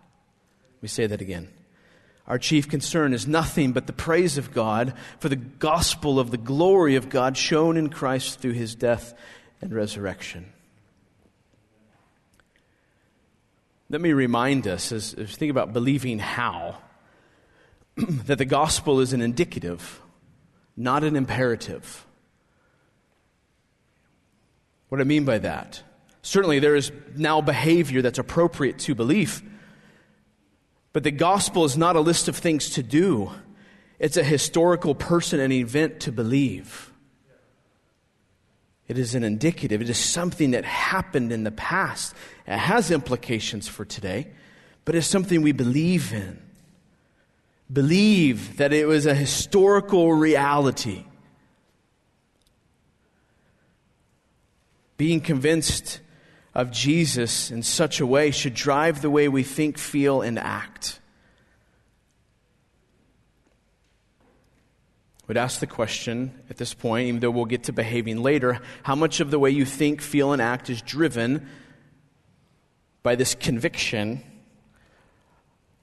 We 0.80 0.88
say 0.88 1.06
that 1.06 1.20
again. 1.20 1.48
Our 2.26 2.38
chief 2.38 2.68
concern 2.68 3.12
is 3.12 3.26
nothing 3.26 3.72
but 3.72 3.86
the 3.86 3.92
praise 3.92 4.38
of 4.38 4.52
God 4.52 4.94
for 5.18 5.28
the 5.28 5.36
gospel 5.36 6.18
of 6.18 6.30
the 6.30 6.36
glory 6.36 6.96
of 6.96 7.08
God 7.08 7.36
shown 7.36 7.76
in 7.76 7.88
Christ 7.88 8.38
through 8.38 8.52
his 8.52 8.74
death 8.74 9.14
and 9.60 9.72
resurrection. 9.72 10.52
Let 13.92 14.00
me 14.00 14.14
remind 14.14 14.66
us, 14.66 14.90
as, 14.90 15.14
we 15.14 15.26
think 15.26 15.50
about 15.50 15.74
believing 15.74 16.18
how, 16.18 16.78
that 17.96 18.38
the 18.38 18.46
gospel 18.46 19.00
is 19.00 19.12
an 19.12 19.20
indicative, 19.20 20.00
not 20.78 21.04
an 21.04 21.14
imperative. 21.14 22.06
What 24.88 24.96
do 24.96 25.02
I 25.02 25.04
mean 25.04 25.26
by 25.26 25.36
that? 25.40 25.82
Certainly, 26.22 26.60
there 26.60 26.74
is 26.74 26.90
now 27.16 27.42
behavior 27.42 28.00
that's 28.00 28.18
appropriate 28.18 28.78
to 28.78 28.94
belief, 28.94 29.42
but 30.94 31.02
the 31.02 31.10
gospel 31.10 31.66
is 31.66 31.76
not 31.76 31.94
a 31.94 32.00
list 32.00 32.28
of 32.28 32.36
things 32.38 32.70
to 32.70 32.82
do, 32.82 33.30
it's 33.98 34.16
a 34.16 34.24
historical 34.24 34.94
person 34.94 35.38
and 35.38 35.52
event 35.52 36.00
to 36.00 36.12
believe. 36.12 36.91
It 38.92 39.00
is 39.00 39.14
an 39.14 39.24
indicative. 39.24 39.82
It 39.82 39.90
is 39.90 39.98
something 39.98 40.52
that 40.52 40.64
happened 40.64 41.32
in 41.32 41.44
the 41.44 41.50
past. 41.50 42.14
It 42.46 42.58
has 42.58 42.90
implications 42.90 43.66
for 43.66 43.84
today, 43.84 44.28
but 44.84 44.94
it's 44.94 45.06
something 45.06 45.42
we 45.42 45.52
believe 45.52 46.12
in. 46.12 46.38
Believe 47.72 48.58
that 48.58 48.72
it 48.72 48.86
was 48.86 49.06
a 49.06 49.14
historical 49.14 50.12
reality. 50.12 51.04
being 55.02 55.20
convinced 55.20 55.98
of 56.54 56.70
Jesus 56.70 57.50
in 57.50 57.60
such 57.64 57.98
a 57.98 58.06
way 58.06 58.30
should 58.30 58.54
drive 58.54 59.02
the 59.02 59.10
way 59.10 59.28
we 59.28 59.42
think, 59.42 59.76
feel, 59.76 60.22
and 60.22 60.38
act. 60.38 61.00
Would 65.32 65.38
ask 65.38 65.60
the 65.60 65.66
question 65.66 66.30
at 66.50 66.58
this 66.58 66.74
point, 66.74 67.08
even 67.08 67.20
though 67.20 67.30
we'll 67.30 67.46
get 67.46 67.62
to 67.62 67.72
behaving 67.72 68.22
later, 68.22 68.60
how 68.82 68.94
much 68.94 69.18
of 69.18 69.30
the 69.30 69.38
way 69.38 69.48
you 69.48 69.64
think, 69.64 70.02
feel, 70.02 70.34
and 70.34 70.42
act 70.42 70.68
is 70.68 70.82
driven 70.82 71.48
by 73.02 73.14
this 73.14 73.34
conviction 73.34 74.22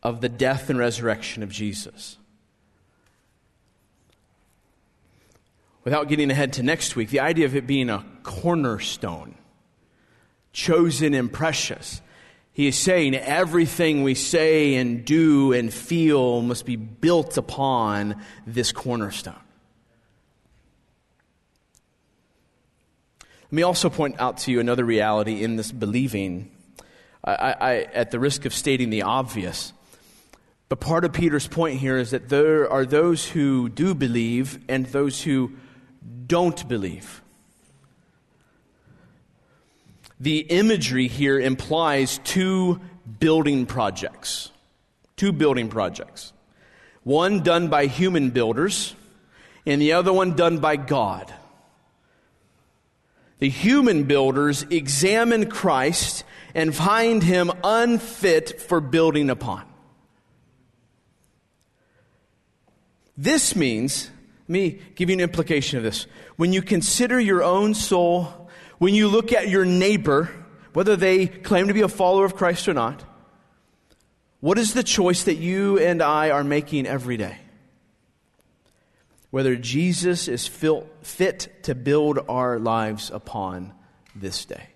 of 0.03 0.21
the 0.21 0.29
death 0.29 0.69
and 0.69 0.77
resurrection 0.77 1.41
of 1.41 1.49
Jesus? 1.51 2.17
Without 5.83 6.09
getting 6.09 6.29
ahead 6.29 6.53
to 6.53 6.61
next 6.61 6.95
week, 6.95 7.09
the 7.09 7.19
idea 7.19 7.47
of 7.47 7.55
it 7.55 7.65
being 7.65 7.89
a 7.89 8.05
cornerstone 8.21 9.33
chosen 10.53 11.15
and 11.15 11.33
precious. 11.33 12.01
He 12.59 12.67
is 12.67 12.77
saying 12.77 13.15
everything 13.15 14.03
we 14.03 14.15
say 14.15 14.75
and 14.75 15.05
do 15.05 15.53
and 15.53 15.73
feel 15.73 16.41
must 16.41 16.65
be 16.65 16.75
built 16.75 17.37
upon 17.37 18.21
this 18.45 18.73
cornerstone. 18.73 19.39
Let 23.43 23.51
me 23.53 23.61
also 23.61 23.89
point 23.89 24.19
out 24.19 24.39
to 24.39 24.51
you 24.51 24.59
another 24.59 24.83
reality 24.83 25.41
in 25.41 25.55
this 25.55 25.71
believing. 25.71 26.51
I, 27.23 27.33
I, 27.33 27.75
at 27.93 28.11
the 28.11 28.19
risk 28.19 28.43
of 28.43 28.53
stating 28.53 28.89
the 28.89 29.03
obvious, 29.03 29.71
but 30.67 30.81
part 30.81 31.05
of 31.05 31.13
Peter's 31.13 31.47
point 31.47 31.79
here 31.79 31.97
is 31.97 32.11
that 32.11 32.27
there 32.27 32.69
are 32.69 32.85
those 32.85 33.25
who 33.25 33.69
do 33.69 33.95
believe 33.95 34.59
and 34.67 34.85
those 34.87 35.21
who 35.21 35.53
don't 36.27 36.67
believe. 36.67 37.21
The 40.19 40.39
imagery 40.39 41.07
here 41.07 41.39
implies 41.39 42.19
two 42.23 42.81
building 43.19 43.65
projects. 43.65 44.51
Two 45.15 45.31
building 45.31 45.69
projects. 45.69 46.33
One 47.03 47.41
done 47.41 47.69
by 47.69 47.85
human 47.85 48.29
builders, 48.31 48.95
and 49.65 49.81
the 49.81 49.93
other 49.93 50.11
one 50.11 50.35
done 50.35 50.59
by 50.59 50.75
God. 50.75 51.33
The 53.39 53.49
human 53.49 54.03
builders 54.03 54.63
examine 54.69 55.49
Christ 55.49 56.25
and 56.53 56.75
find 56.75 57.23
him 57.23 57.51
unfit 57.63 58.59
for 58.59 58.81
building 58.81 59.29
upon. 59.29 59.63
This 63.17 63.55
means, 63.55 64.09
let 64.47 64.49
me 64.49 64.79
give 64.95 65.09
you 65.09 65.13
an 65.13 65.19
implication 65.21 65.77
of 65.77 65.83
this. 65.83 66.05
When 66.35 66.51
you 66.51 66.61
consider 66.61 67.19
your 67.19 67.43
own 67.43 67.73
soul 67.73 68.38
when 68.79 68.95
you 68.95 69.07
look 69.07 69.31
at 69.31 69.49
your 69.49 69.65
neighbor, 69.65 70.31
whether 70.73 70.95
they 70.95 71.27
claim 71.27 71.67
to 71.67 71.73
be 71.73 71.81
a 71.81 71.87
follower 71.87 72.25
of 72.25 72.35
Christ 72.35 72.67
or 72.67 72.73
not, 72.73 73.03
what 74.39 74.57
is 74.57 74.73
the 74.73 74.83
choice 74.83 75.23
that 75.25 75.35
you 75.35 75.77
and 75.77 76.01
I 76.01 76.31
are 76.31 76.43
making 76.43 76.87
every 76.87 77.17
day? 77.17 77.37
Whether 79.31 79.55
Jesus 79.57 80.27
is 80.27 80.47
fit 80.47 81.63
to 81.63 81.75
build 81.75 82.19
our 82.27 82.57
lives 82.57 83.11
upon 83.11 83.73
this 84.15 84.45
day. 84.45 84.69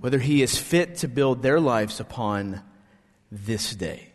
Whether 0.00 0.18
he 0.18 0.42
is 0.42 0.58
fit 0.58 0.96
to 0.96 1.08
build 1.08 1.42
their 1.42 1.58
lives 1.58 1.98
upon 1.98 2.62
this 3.32 3.74
day. 3.74 4.08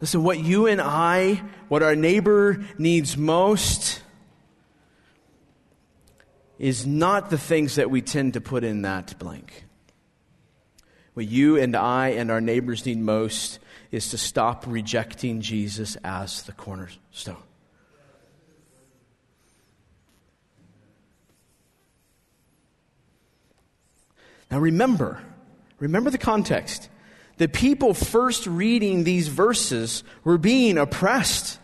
Listen, 0.00 0.22
what 0.22 0.38
you 0.38 0.66
and 0.66 0.82
I, 0.82 1.42
what 1.68 1.82
our 1.82 1.96
neighbor 1.96 2.62
needs 2.76 3.16
most, 3.16 4.02
is 6.58 6.86
not 6.86 7.30
the 7.30 7.38
things 7.38 7.76
that 7.76 7.90
we 7.90 8.00
tend 8.00 8.34
to 8.34 8.40
put 8.40 8.64
in 8.64 8.82
that 8.82 9.18
blank. 9.18 9.64
What 11.14 11.26
you 11.26 11.56
and 11.56 11.76
I 11.76 12.08
and 12.08 12.30
our 12.30 12.40
neighbors 12.40 12.86
need 12.86 12.98
most 12.98 13.58
is 13.90 14.10
to 14.10 14.18
stop 14.18 14.64
rejecting 14.66 15.40
Jesus 15.40 15.96
as 16.04 16.42
the 16.42 16.52
cornerstone. 16.52 17.36
Now 24.50 24.58
remember, 24.58 25.20
remember 25.78 26.10
the 26.10 26.18
context. 26.18 26.88
The 27.38 27.48
people 27.48 27.94
first 27.94 28.46
reading 28.46 29.02
these 29.02 29.26
verses 29.26 30.04
were 30.22 30.38
being 30.38 30.78
oppressed, 30.78 31.58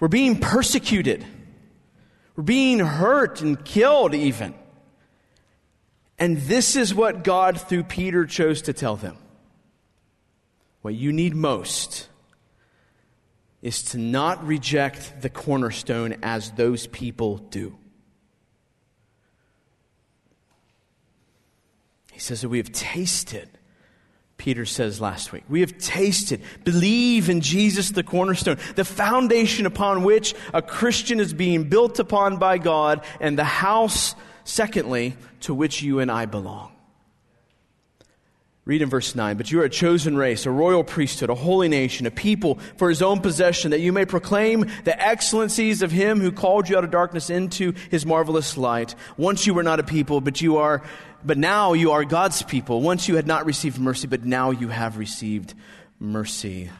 were 0.00 0.08
being 0.08 0.38
persecuted 0.38 1.24
being 2.42 2.78
hurt 2.78 3.40
and 3.40 3.64
killed, 3.64 4.14
even. 4.14 4.54
And 6.18 6.38
this 6.38 6.76
is 6.76 6.94
what 6.94 7.24
God, 7.24 7.60
through 7.60 7.84
Peter, 7.84 8.26
chose 8.26 8.62
to 8.62 8.72
tell 8.72 8.96
them. 8.96 9.16
What 10.82 10.94
you 10.94 11.12
need 11.12 11.34
most 11.34 12.08
is 13.60 13.82
to 13.82 13.98
not 13.98 14.46
reject 14.46 15.20
the 15.20 15.28
cornerstone 15.28 16.16
as 16.22 16.52
those 16.52 16.86
people 16.86 17.38
do. 17.38 17.76
He 22.12 22.20
says 22.20 22.40
that 22.40 22.48
we 22.48 22.58
have 22.58 22.72
tasted 22.72 23.57
Peter 24.38 24.64
says 24.64 25.00
last 25.00 25.32
week. 25.32 25.42
We 25.48 25.60
have 25.60 25.76
tasted, 25.78 26.40
believe 26.64 27.28
in 27.28 27.40
Jesus, 27.40 27.90
the 27.90 28.04
cornerstone, 28.04 28.56
the 28.76 28.84
foundation 28.84 29.66
upon 29.66 30.04
which 30.04 30.34
a 30.54 30.62
Christian 30.62 31.18
is 31.18 31.34
being 31.34 31.64
built 31.64 31.98
upon 31.98 32.38
by 32.38 32.58
God, 32.58 33.04
and 33.20 33.36
the 33.36 33.44
house, 33.44 34.14
secondly, 34.44 35.16
to 35.40 35.52
which 35.52 35.82
you 35.82 35.98
and 35.98 36.10
I 36.10 36.26
belong. 36.26 36.72
Read 38.64 38.82
in 38.82 38.90
verse 38.90 39.14
9, 39.14 39.38
but 39.38 39.50
you 39.50 39.62
are 39.62 39.64
a 39.64 39.70
chosen 39.70 40.14
race, 40.14 40.44
a 40.44 40.50
royal 40.50 40.84
priesthood, 40.84 41.30
a 41.30 41.34
holy 41.34 41.68
nation, 41.68 42.06
a 42.06 42.10
people 42.10 42.58
for 42.76 42.90
his 42.90 43.00
own 43.00 43.20
possession, 43.20 43.70
that 43.70 43.80
you 43.80 43.94
may 43.94 44.04
proclaim 44.04 44.66
the 44.84 45.02
excellencies 45.02 45.80
of 45.80 45.90
him 45.90 46.20
who 46.20 46.30
called 46.30 46.68
you 46.68 46.76
out 46.76 46.84
of 46.84 46.90
darkness 46.90 47.30
into 47.30 47.72
his 47.90 48.04
marvelous 48.04 48.58
light. 48.58 48.94
Once 49.16 49.46
you 49.46 49.54
were 49.54 49.62
not 49.62 49.80
a 49.80 49.82
people, 49.82 50.20
but 50.20 50.42
you 50.42 50.58
are 50.58 50.82
but 51.24 51.38
now 51.38 51.72
you 51.72 51.92
are 51.92 52.04
God's 52.04 52.42
people. 52.42 52.80
Once 52.80 53.08
you 53.08 53.16
had 53.16 53.26
not 53.26 53.46
received 53.46 53.78
mercy, 53.78 54.06
but 54.06 54.24
now 54.24 54.50
you 54.50 54.68
have 54.68 54.98
received 54.98 55.54
mercy. 55.98 56.70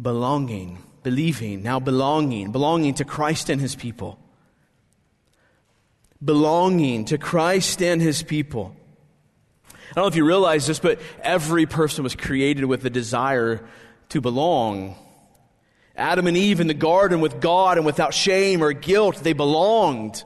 Belonging, 0.00 0.82
believing, 1.02 1.62
now 1.62 1.78
belonging, 1.78 2.50
belonging 2.50 2.94
to 2.94 3.04
Christ 3.04 3.48
and 3.50 3.60
his 3.60 3.74
people. 3.74 4.18
Belonging 6.24 7.04
to 7.06 7.18
Christ 7.18 7.82
and 7.82 8.00
his 8.00 8.22
people. 8.22 8.74
I 9.68 9.94
don't 9.94 10.04
know 10.04 10.08
if 10.08 10.16
you 10.16 10.26
realize 10.26 10.66
this, 10.66 10.80
but 10.80 11.00
every 11.20 11.66
person 11.66 12.02
was 12.02 12.16
created 12.16 12.64
with 12.64 12.82
the 12.82 12.90
desire 12.90 13.64
to 14.08 14.20
belong. 14.20 14.96
Adam 15.96 16.26
and 16.26 16.36
Eve 16.36 16.60
in 16.60 16.66
the 16.66 16.74
garden 16.74 17.20
with 17.20 17.40
God 17.40 17.76
and 17.76 17.86
without 17.86 18.12
shame 18.12 18.62
or 18.62 18.72
guilt, 18.72 19.16
they 19.22 19.32
belonged. 19.32 20.24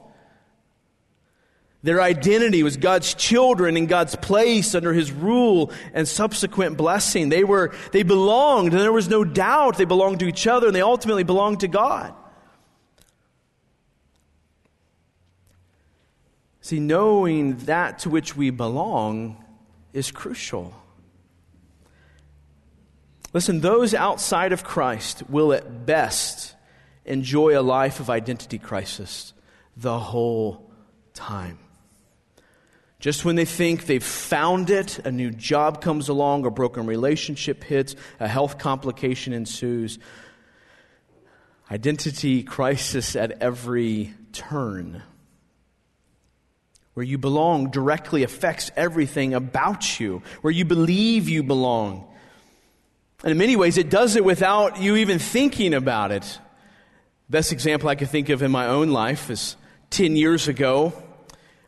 Their 1.81 2.01
identity 2.01 2.61
was 2.61 2.75
God's 2.75 3.13
children 3.13 3.77
in 3.77 3.85
God's 3.85 4.15
place 4.15 4.75
under 4.75 4.91
His 4.91 5.11
rule 5.11 5.71
and 5.93 6.05
subsequent 6.05 6.77
blessing. 6.77 7.29
They 7.29 7.45
were, 7.45 7.73
they 7.93 8.03
belonged, 8.03 8.73
and 8.73 8.81
there 8.81 8.91
was 8.91 9.07
no 9.07 9.23
doubt 9.23 9.77
they 9.77 9.85
belonged 9.85 10.19
to 10.19 10.27
each 10.27 10.45
other, 10.45 10.67
and 10.67 10.75
they 10.75 10.81
ultimately 10.81 11.23
belonged 11.23 11.61
to 11.61 11.69
God. 11.69 12.13
See, 16.59 16.81
knowing 16.81 17.57
that 17.59 17.99
to 17.99 18.09
which 18.09 18.35
we 18.35 18.49
belong 18.49 19.43
is 19.93 20.11
crucial. 20.11 20.73
Listen, 23.31 23.61
those 23.61 23.93
outside 23.93 24.51
of 24.51 24.65
Christ 24.65 25.23
will 25.29 25.53
at 25.53 25.85
best 25.85 26.55
enjoy 27.05 27.57
a 27.57 27.61
life 27.61 28.01
of 28.01 28.09
identity 28.09 28.59
crisis 28.59 29.33
the 29.77 29.97
whole 29.97 30.69
time. 31.13 31.57
Just 32.99 33.23
when 33.23 33.37
they 33.37 33.45
think 33.45 33.85
they've 33.85 34.03
found 34.03 34.69
it, 34.69 34.99
a 34.99 35.11
new 35.11 35.31
job 35.31 35.81
comes 35.81 36.09
along, 36.09 36.45
a 36.45 36.51
broken 36.51 36.85
relationship 36.85 37.63
hits, 37.63 37.95
a 38.19 38.27
health 38.27 38.57
complication 38.57 39.31
ensues. 39.31 39.99
Identity 41.71 42.43
crisis 42.43 43.15
at 43.15 43.41
every 43.41 44.13
turn. 44.33 45.01
Where 46.93 47.05
you 47.05 47.17
belong 47.17 47.71
directly 47.71 48.23
affects 48.23 48.69
everything 48.75 49.33
about 49.33 50.01
you, 50.01 50.21
where 50.41 50.51
you 50.51 50.65
believe 50.65 51.29
you 51.29 51.41
belong. 51.41 52.05
And 53.23 53.31
in 53.31 53.37
many 53.37 53.55
ways, 53.55 53.77
it 53.77 53.89
does 53.89 54.17
it 54.17 54.25
without 54.25 54.81
you 54.81 54.97
even 54.97 55.19
thinking 55.19 55.73
about 55.73 56.11
it. 56.11 56.39
Best 57.29 57.53
example 57.53 57.87
I 57.87 57.95
could 57.95 58.09
think 58.09 58.27
of 58.27 58.43
in 58.43 58.51
my 58.51 58.67
own 58.67 58.89
life 58.89 59.29
is 59.29 59.55
10 59.91 60.17
years 60.17 60.49
ago 60.49 60.91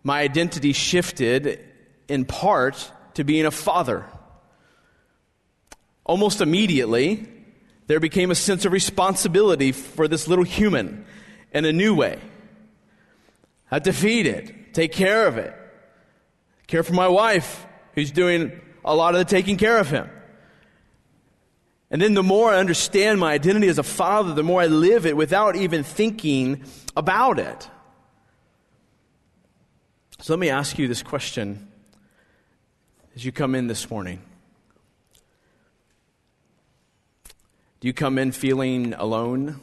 my 0.04 0.22
identity 0.22 0.74
shifted 0.74 1.60
in 2.08 2.26
part 2.26 2.92
to 3.14 3.24
being 3.24 3.46
a 3.46 3.52
father. 3.52 4.06
Almost 6.04 6.42
immediately, 6.42 7.28
there 7.88 8.00
became 8.00 8.32
a 8.32 8.36
sense 8.36 8.66
of 8.66 8.72
responsibility 8.72 9.72
for 9.72 10.08
this 10.08 10.28
little 10.28 10.46
human 10.46 11.06
in 11.54 11.66
a 11.66 11.72
new 11.72 11.94
way. 11.94 12.20
I 13.70 13.76
have 13.76 13.84
to 13.84 13.94
feed 13.94 14.26
it, 14.26 14.74
take 14.74 14.92
care 14.92 15.28
of 15.28 15.38
it, 15.38 15.54
care 16.68 16.84
for 16.84 16.94
my 16.94 17.08
wife, 17.08 17.66
who's 17.94 18.12
doing 18.12 18.60
a 18.84 18.96
lot 18.96 19.14
of 19.14 19.20
the 19.20 19.26
taking 19.26 19.58
care 19.58 19.78
of 19.78 19.90
him. 19.90 20.10
And 21.90 22.02
then 22.02 22.14
the 22.14 22.24
more 22.24 22.54
I 22.54 22.58
understand 22.58 23.20
my 23.20 23.34
identity 23.34 23.68
as 23.68 23.78
a 23.78 23.84
father, 23.84 24.34
the 24.34 24.44
more 24.44 24.62
I 24.62 24.68
live 24.68 25.06
it 25.06 25.18
without 25.18 25.58
even 25.58 25.84
thinking 25.84 26.64
about 26.96 27.38
it. 27.38 27.70
So 30.22 30.34
let 30.34 30.40
me 30.40 30.50
ask 30.50 30.78
you 30.78 30.88
this 30.88 31.02
question 31.02 31.68
as 33.16 33.26
you 33.26 33.32
come 33.32 33.56
in 33.56 33.66
this 33.66 33.90
morning. 33.90 34.22
Do 37.80 37.88
you 37.88 37.94
come 37.94 38.20
in 38.20 38.32
feeling 38.32 38.94
alone? 38.94 39.60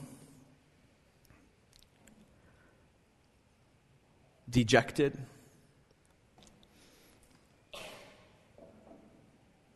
Dejected? 4.50 5.16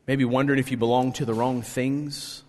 Maybe 0.09 0.25
wondering 0.25 0.59
if 0.59 0.73
you 0.73 0.77
belong 0.77 1.13
to 1.13 1.25
the 1.25 1.33
wrong 1.33 1.63
things? 1.63 2.43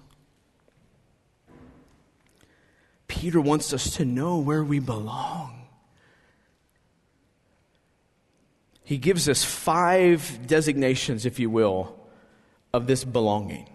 Peter 3.08 3.40
wants 3.40 3.74
us 3.74 3.96
to 3.98 4.06
know 4.06 4.40
where 4.40 4.64
we 4.64 4.80
belong. 4.80 5.63
He 8.84 8.98
gives 8.98 9.30
us 9.30 9.44
five 9.44 10.46
designations, 10.46 11.26
if 11.26 11.40
you 11.40 11.50
will, 11.50 11.96
of 12.74 12.88
this 12.88 13.04
belonging 13.04 13.68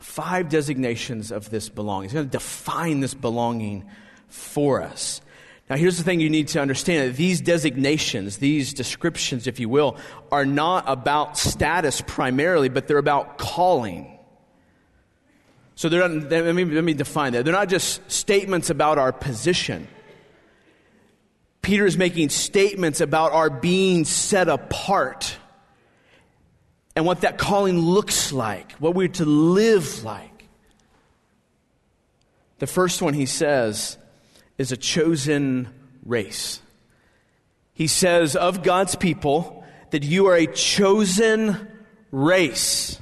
five 0.00 0.48
designations 0.48 1.30
of 1.30 1.50
this 1.50 1.68
belonging. 1.68 2.08
He's 2.08 2.14
going 2.14 2.26
to 2.26 2.30
define 2.30 3.00
this 3.00 3.14
belonging 3.14 3.88
for 4.28 4.82
us. 4.82 5.20
Now, 5.68 5.76
here's 5.76 5.98
the 5.98 6.02
thing 6.02 6.18
you 6.18 6.30
need 6.30 6.48
to 6.48 6.60
understand 6.60 7.14
these 7.14 7.40
designations, 7.40 8.38
these 8.38 8.74
descriptions, 8.74 9.46
if 9.46 9.60
you 9.60 9.68
will, 9.68 9.96
are 10.32 10.44
not 10.44 10.84
about 10.88 11.38
status 11.38 12.00
primarily, 12.00 12.68
but 12.68 12.88
they're 12.88 12.98
about 12.98 13.38
calling. 13.38 14.18
So 15.76 15.88
they're 15.88 16.08
not, 16.08 16.30
let, 16.30 16.54
me, 16.54 16.64
let 16.64 16.82
me 16.82 16.94
define 16.94 17.34
that. 17.34 17.44
They're 17.44 17.54
not 17.54 17.68
just 17.68 18.10
statements 18.10 18.68
about 18.68 18.98
our 18.98 19.12
position. 19.12 19.86
Peter 21.70 21.86
is 21.86 21.96
making 21.96 22.30
statements 22.30 23.00
about 23.00 23.30
our 23.30 23.48
being 23.48 24.04
set 24.04 24.48
apart 24.48 25.36
and 26.96 27.06
what 27.06 27.20
that 27.20 27.38
calling 27.38 27.78
looks 27.78 28.32
like, 28.32 28.72
what 28.80 28.96
we're 28.96 29.06
to 29.06 29.24
live 29.24 30.02
like. 30.02 30.48
The 32.58 32.66
first 32.66 33.00
one 33.02 33.14
he 33.14 33.24
says 33.24 33.98
is 34.58 34.72
a 34.72 34.76
chosen 34.76 35.68
race. 36.04 36.60
He 37.72 37.86
says 37.86 38.34
of 38.34 38.64
God's 38.64 38.96
people 38.96 39.64
that 39.90 40.02
you 40.02 40.26
are 40.26 40.34
a 40.34 40.48
chosen 40.48 41.68
race. 42.10 42.98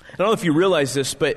I 0.00 0.16
don't 0.16 0.28
know 0.28 0.32
if 0.32 0.44
you 0.44 0.54
realize 0.54 0.94
this, 0.94 1.12
but 1.12 1.36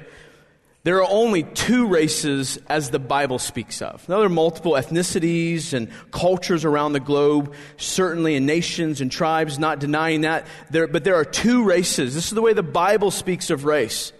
there 0.85 1.01
are 1.01 1.09
only 1.09 1.41
two 1.41 1.87
races 1.87 2.59
as 2.69 2.91
the 2.91 2.99
Bible 2.99 3.39
speaks 3.39 3.81
of. 3.81 4.07
Now, 4.07 4.17
there 4.17 4.27
are 4.27 4.29
multiple 4.29 4.73
ethnicities 4.73 5.73
and 5.73 5.89
cultures 6.11 6.63
around 6.63 6.93
the 6.93 6.99
globe, 6.99 7.55
certainly 7.75 8.35
in 8.35 8.45
nations 8.45 9.01
and 9.01 9.11
tribes, 9.11 9.57
not 9.57 9.79
denying 9.79 10.21
that. 10.21 10.45
There, 10.69 10.85
but 10.85 11.03
there 11.03 11.15
are 11.15 11.25
two 11.25 11.63
races. 11.63 12.13
This 12.13 12.25
is 12.25 12.31
the 12.31 12.41
way 12.43 12.53
the 12.53 12.61
Bible 12.61 13.09
speaks 13.09 13.49
of 13.49 13.65
race. 13.65 14.13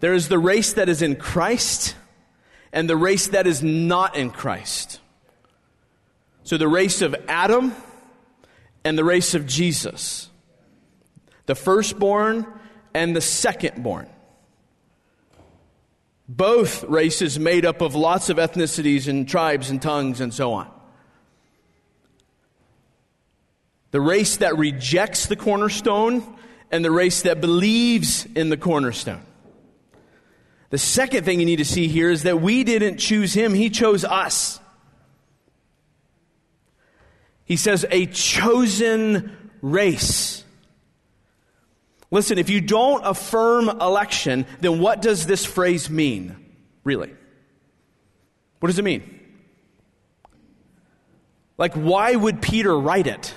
There 0.00 0.14
is 0.14 0.28
the 0.28 0.38
race 0.38 0.72
that 0.72 0.88
is 0.88 1.02
in 1.02 1.16
Christ 1.16 1.94
and 2.72 2.88
the 2.88 2.96
race 2.96 3.28
that 3.28 3.46
is 3.46 3.62
not 3.62 4.16
in 4.16 4.30
Christ. 4.30 5.00
So 6.44 6.56
the 6.56 6.66
race 6.66 7.02
of 7.02 7.14
Adam 7.28 7.74
and 8.86 8.96
the 8.96 9.04
race 9.04 9.34
of 9.34 9.46
Jesus. 9.46 10.30
The 11.44 11.54
firstborn 11.54 12.46
and 12.94 13.14
the 13.14 13.20
secondborn. 13.20 14.08
Both 16.32 16.84
races 16.84 17.40
made 17.40 17.66
up 17.66 17.80
of 17.80 17.96
lots 17.96 18.28
of 18.28 18.36
ethnicities 18.36 19.08
and 19.08 19.28
tribes 19.28 19.68
and 19.68 19.82
tongues 19.82 20.20
and 20.20 20.32
so 20.32 20.52
on. 20.52 20.70
The 23.90 24.00
race 24.00 24.36
that 24.36 24.56
rejects 24.56 25.26
the 25.26 25.34
cornerstone 25.34 26.22
and 26.70 26.84
the 26.84 26.90
race 26.92 27.22
that 27.22 27.40
believes 27.40 28.26
in 28.36 28.48
the 28.48 28.56
cornerstone. 28.56 29.22
The 30.68 30.78
second 30.78 31.24
thing 31.24 31.40
you 31.40 31.46
need 31.46 31.56
to 31.56 31.64
see 31.64 31.88
here 31.88 32.12
is 32.12 32.22
that 32.22 32.40
we 32.40 32.62
didn't 32.62 32.98
choose 32.98 33.34
him, 33.34 33.52
he 33.52 33.68
chose 33.68 34.04
us. 34.04 34.60
He 37.44 37.56
says, 37.56 37.84
a 37.90 38.06
chosen 38.06 39.36
race. 39.62 40.39
Listen, 42.10 42.38
if 42.38 42.50
you 42.50 42.60
don't 42.60 43.06
affirm 43.06 43.68
election, 43.68 44.44
then 44.60 44.80
what 44.80 45.00
does 45.00 45.26
this 45.26 45.44
phrase 45.44 45.88
mean, 45.88 46.34
really? 46.82 47.14
What 48.58 48.66
does 48.66 48.78
it 48.78 48.84
mean? 48.84 49.18
Like, 51.56 51.74
why 51.74 52.16
would 52.16 52.42
Peter 52.42 52.76
write 52.76 53.06
it? 53.06 53.34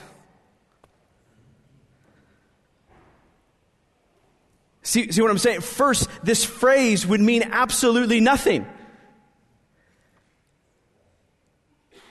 See, 4.82 5.12
see 5.12 5.22
what 5.22 5.32
I'm 5.32 5.38
saying? 5.38 5.62
First, 5.62 6.10
this 6.24 6.44
phrase 6.44 7.06
would 7.06 7.22
mean 7.22 7.44
absolutely 7.44 8.22
nothing. 8.22 8.66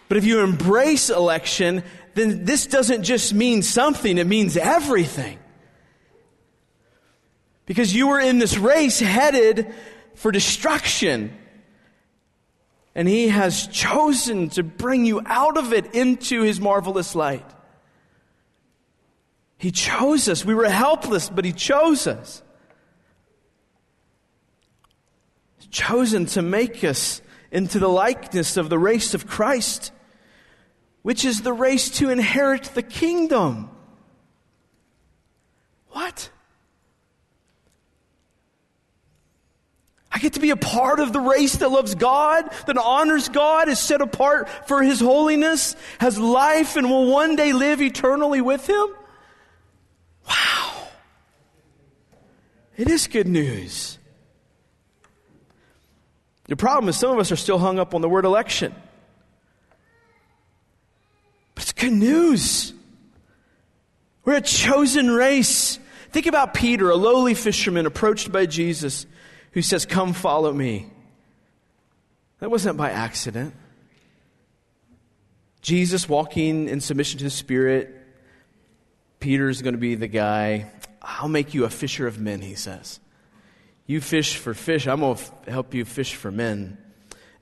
But 0.09 0.18
if 0.18 0.25
you 0.25 0.40
embrace 0.40 1.11
election, 1.11 1.83
then 2.14 2.44
this 2.44 2.66
doesn't 2.66 3.03
just 3.03 3.35
mean 3.35 3.62
something, 3.62 4.18
it 4.18 4.27
means 4.27 4.57
everything. 4.57 5.38
Because 7.72 7.94
you 7.94 8.08
were 8.08 8.20
in 8.20 8.38
this 8.38 8.58
race 8.58 9.00
headed 9.00 9.72
for 10.14 10.30
destruction. 10.30 11.35
And 12.94 13.08
he 13.08 13.28
has 13.28 13.66
chosen 13.68 14.50
to 14.50 14.62
bring 14.62 15.06
you 15.06 15.22
out 15.24 15.56
of 15.56 15.72
it 15.72 15.94
into 15.94 16.42
his 16.42 16.61
marvelous 16.61 17.14
light. 17.14 17.46
He 19.56 19.70
chose 19.70 20.28
us. 20.28 20.44
We 20.44 20.54
were 20.54 20.68
helpless, 20.68 21.30
but 21.30 21.46
he 21.46 21.52
chose 21.54 22.06
us. 22.06 22.42
He's 25.56 25.68
chosen 25.68 26.26
to 26.26 26.42
make 26.42 26.85
us 26.85 27.22
into 27.50 27.78
the 27.78 27.88
likeness 27.88 28.58
of 28.58 28.68
the 28.68 28.78
race 28.78 29.14
of 29.14 29.26
Christ, 29.26 29.92
which 31.00 31.24
is 31.24 31.40
the 31.40 31.54
race 31.54 31.88
to 32.00 32.11
inherit 32.11 32.64
the 32.74 32.82
kingdom. 32.82 33.70
What? 35.88 36.28
I 40.12 40.18
get 40.18 40.35
to 40.35 40.40
be 40.40 40.51
a 40.51 40.57
part 40.57 41.01
of 41.01 41.12
the 41.12 41.20
race 41.20 41.57
that 41.57 41.70
loves 41.70 41.94
God, 41.94 42.51
that 42.66 42.77
honors 42.77 43.31
God, 43.31 43.68
is 43.68 43.79
set 43.79 44.03
apart 44.03 44.48
for 44.68 44.83
His 44.83 45.01
holiness, 45.01 45.75
has 45.98 46.18
life, 46.18 46.77
and 46.77 46.90
will 46.90 47.11
one 47.11 47.35
day 47.35 47.53
live 47.53 47.81
eternally 47.81 48.42
with 48.42 48.68
Him. 48.68 48.87
Wow. 50.29 50.88
It 52.77 52.88
is 52.88 53.07
good 53.07 53.27
news. 53.27 53.98
The 56.46 56.57
problem 56.57 56.90
is, 56.90 56.96
some 56.96 57.11
of 57.11 57.18
us 57.18 57.33
are 57.33 57.37
still 57.37 57.59
hung 57.59 57.79
up 57.79 57.94
on 57.94 58.03
the 58.03 58.09
word 58.09 58.27
election. 58.27 58.75
But 61.55 61.64
it's 61.64 61.72
good 61.72 61.92
news. 61.92 62.75
We're 64.27 64.37
a 64.37 64.42
chosen 64.42 65.11
race. 65.11 65.79
Think 66.11 66.27
about 66.27 66.53
Peter, 66.53 66.90
a 66.90 66.96
lowly 66.96 67.33
fisherman 67.33 67.87
approached 67.87 68.31
by 68.31 68.44
Jesus 68.44 69.07
who 69.53 69.62
says, 69.62 69.87
Come 69.87 70.12
follow 70.12 70.53
me. 70.53 70.91
That 72.41 72.51
wasn't 72.51 72.77
by 72.77 72.91
accident. 72.91 73.55
Jesus 75.61 76.09
walking 76.09 76.69
in 76.69 76.81
submission 76.81 77.19
to 77.19 77.25
the 77.25 77.31
Spirit, 77.31 77.95
Peter's 79.21 79.62
going 79.62 79.75
to 79.75 79.81
be 79.81 79.95
the 79.95 80.09
guy. 80.09 80.69
I'll 81.01 81.29
make 81.29 81.55
you 81.55 81.65
a 81.65 81.71
fisher 81.71 82.07
of 82.07 82.19
men, 82.19 82.41
he 82.41 82.57
says. 82.57 82.99
You 83.87 84.01
fish 84.01 84.37
for 84.37 84.55
fish, 84.55 84.88
I'm 84.88 85.01
going 85.01 85.17
to 85.17 85.51
help 85.51 85.75
you 85.75 85.85
fish 85.85 86.15
for 86.15 86.33
men. 86.33 86.79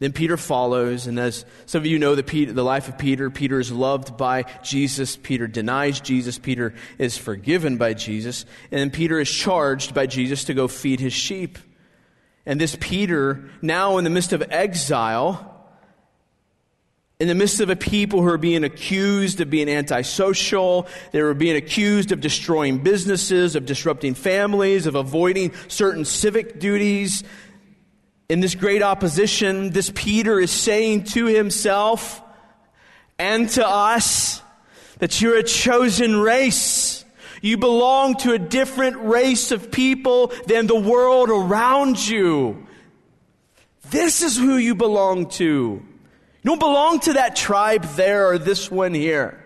Then 0.00 0.12
Peter 0.12 0.38
follows, 0.38 1.06
and 1.06 1.18
as 1.18 1.44
some 1.66 1.80
of 1.80 1.86
you 1.86 1.98
know 1.98 2.14
the, 2.14 2.22
Peter, 2.22 2.52
the 2.52 2.64
life 2.64 2.88
of 2.88 2.96
Peter, 2.96 3.30
Peter 3.30 3.60
is 3.60 3.70
loved 3.70 4.16
by 4.16 4.44
Jesus. 4.62 5.16
Peter 5.16 5.46
denies 5.46 6.00
Jesus. 6.00 6.38
Peter 6.38 6.74
is 6.98 7.18
forgiven 7.18 7.76
by 7.76 7.92
Jesus. 7.92 8.46
And 8.70 8.80
then 8.80 8.90
Peter 8.90 9.20
is 9.20 9.30
charged 9.30 9.94
by 9.94 10.06
Jesus 10.06 10.44
to 10.44 10.54
go 10.54 10.68
feed 10.68 11.00
his 11.00 11.12
sheep. 11.12 11.58
And 12.46 12.60
this 12.60 12.76
Peter, 12.80 13.50
now 13.62 13.98
in 13.98 14.04
the 14.04 14.10
midst 14.10 14.32
of 14.32 14.42
exile, 14.50 15.46
in 17.20 17.28
the 17.28 17.34
midst 17.34 17.60
of 17.60 17.68
a 17.68 17.76
people 17.76 18.22
who 18.22 18.28
are 18.28 18.38
being 18.38 18.64
accused 18.64 19.42
of 19.42 19.50
being 19.50 19.68
antisocial, 19.68 20.86
they 21.12 21.20
were 21.20 21.34
being 21.34 21.54
accused 21.54 22.12
of 22.12 22.22
destroying 22.22 22.78
businesses, 22.78 23.56
of 23.56 23.66
disrupting 23.66 24.14
families, 24.14 24.86
of 24.86 24.94
avoiding 24.94 25.52
certain 25.68 26.06
civic 26.06 26.58
duties. 26.58 27.22
In 28.30 28.40
this 28.40 28.54
great 28.54 28.82
opposition, 28.82 29.68
this 29.68 29.92
Peter 29.94 30.40
is 30.40 30.50
saying 30.50 31.04
to 31.04 31.26
himself, 31.26 32.22
and 33.18 33.50
to 33.50 33.68
us 33.68 34.40
that 34.98 35.20
you're 35.20 35.36
a 35.36 35.42
chosen 35.42 36.16
race. 36.16 36.89
You 37.40 37.56
belong 37.56 38.16
to 38.18 38.32
a 38.32 38.38
different 38.38 38.96
race 38.98 39.50
of 39.50 39.70
people 39.70 40.32
than 40.46 40.66
the 40.66 40.78
world 40.78 41.30
around 41.30 42.06
you. 42.06 42.66
This 43.90 44.22
is 44.22 44.36
who 44.36 44.56
you 44.56 44.74
belong 44.74 45.28
to. 45.30 45.44
You 45.44 46.48
don't 46.48 46.58
belong 46.58 47.00
to 47.00 47.14
that 47.14 47.36
tribe 47.36 47.84
there 47.84 48.30
or 48.30 48.38
this 48.38 48.70
one 48.70 48.94
here. 48.94 49.42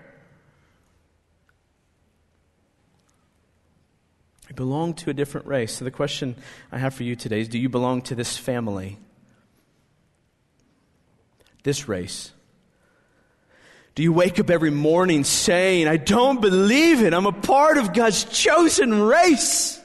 You 4.49 4.55
belong 4.55 4.95
to 4.95 5.11
a 5.11 5.15
different 5.15 5.47
race. 5.47 5.75
So 5.75 5.85
the 5.85 5.91
question 5.91 6.37
I 6.71 6.79
have 6.79 6.95
for 6.95 7.03
you 7.05 7.17
today 7.17 7.41
is 7.41 7.49
do 7.49 7.59
you 7.59 7.69
belong 7.69 8.03
to 8.03 8.15
this 8.15 8.37
family? 8.37 8.99
This 11.63 11.89
race? 11.89 12.33
Do 13.95 14.03
you 14.03 14.13
wake 14.13 14.41
up 14.41 14.51
every 14.51 14.71
morning 14.71 15.23
saying, 15.23 15.87
I 15.87 15.97
don't 15.97 16.41
believe 16.41 17.03
it. 17.03 17.15
I'm 17.15 17.27
a 17.27 17.33
part 17.33 17.79
of 17.79 17.93
God's 17.93 18.25
chosen 18.25 19.03
race? 19.03 19.81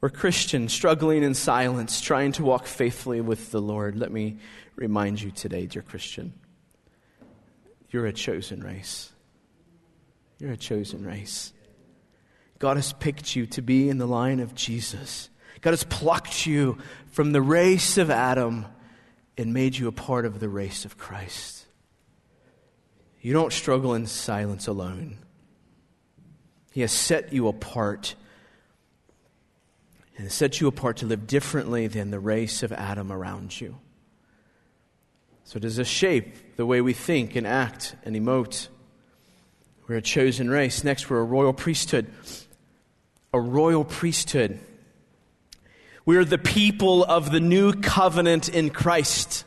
Or 0.00 0.08
Christian, 0.08 0.68
struggling 0.68 1.22
in 1.22 1.34
silence, 1.34 2.00
trying 2.00 2.32
to 2.32 2.44
walk 2.44 2.66
faithfully 2.66 3.20
with 3.20 3.50
the 3.50 3.60
Lord. 3.60 3.96
Let 3.96 4.10
me 4.10 4.38
remind 4.74 5.20
you 5.20 5.30
today, 5.30 5.66
dear 5.66 5.82
Christian, 5.82 6.32
you're 7.90 8.06
a 8.06 8.12
chosen 8.12 8.62
race. 8.62 9.10
You're 10.38 10.52
a 10.52 10.56
chosen 10.56 11.04
race. 11.04 11.52
God 12.58 12.76
has 12.76 12.92
picked 12.94 13.36
you 13.36 13.46
to 13.48 13.62
be 13.62 13.90
in 13.90 13.98
the 13.98 14.06
line 14.06 14.40
of 14.40 14.54
Jesus. 14.54 15.28
God 15.60 15.70
has 15.70 15.84
plucked 15.84 16.46
you 16.46 16.78
from 17.10 17.32
the 17.32 17.42
race 17.42 17.98
of 17.98 18.10
Adam 18.10 18.66
and 19.38 19.52
made 19.52 19.76
you 19.76 19.88
a 19.88 19.92
part 19.92 20.24
of 20.24 20.40
the 20.40 20.48
race 20.48 20.84
of 20.84 20.96
Christ. 20.96 21.66
You 23.20 23.32
don't 23.32 23.52
struggle 23.52 23.94
in 23.94 24.06
silence 24.06 24.66
alone. 24.66 25.18
He 26.72 26.82
has 26.82 26.92
set 26.92 27.32
you 27.32 27.48
apart 27.48 28.14
and 30.16 30.30
set 30.30 30.60
you 30.60 30.68
apart 30.68 30.98
to 30.98 31.06
live 31.06 31.26
differently 31.26 31.86
than 31.86 32.10
the 32.10 32.20
race 32.20 32.62
of 32.62 32.72
Adam 32.72 33.12
around 33.12 33.60
you. 33.60 33.76
So, 35.44 35.58
does 35.58 35.76
this 35.76 35.88
shape 35.88 36.56
the 36.56 36.66
way 36.66 36.80
we 36.80 36.92
think 36.92 37.36
and 37.36 37.46
act 37.46 37.94
and 38.04 38.16
emote? 38.16 38.68
We're 39.86 39.96
a 39.96 40.02
chosen 40.02 40.50
race. 40.50 40.82
Next, 40.82 41.08
we're 41.08 41.20
a 41.20 41.24
royal 41.24 41.52
priesthood. 41.52 42.06
A 43.32 43.40
royal 43.40 43.84
priesthood. 43.84 44.58
We 46.06 46.16
are 46.18 46.24
the 46.24 46.38
people 46.38 47.04
of 47.04 47.32
the 47.32 47.40
new 47.40 47.72
covenant 47.72 48.48
in 48.48 48.70
Christ. 48.70 49.44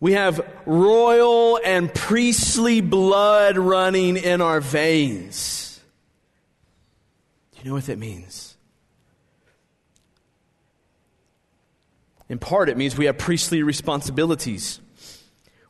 We 0.00 0.14
have 0.14 0.40
royal 0.64 1.60
and 1.62 1.92
priestly 1.94 2.80
blood 2.80 3.58
running 3.58 4.16
in 4.16 4.40
our 4.40 4.60
veins. 4.60 5.80
Do 7.52 7.58
you 7.62 7.68
know 7.68 7.74
what 7.74 7.86
that 7.86 7.98
means? 7.98 8.56
In 12.30 12.38
part, 12.38 12.70
it 12.70 12.78
means 12.78 12.96
we 12.96 13.04
have 13.04 13.18
priestly 13.18 13.62
responsibilities. 13.62 14.80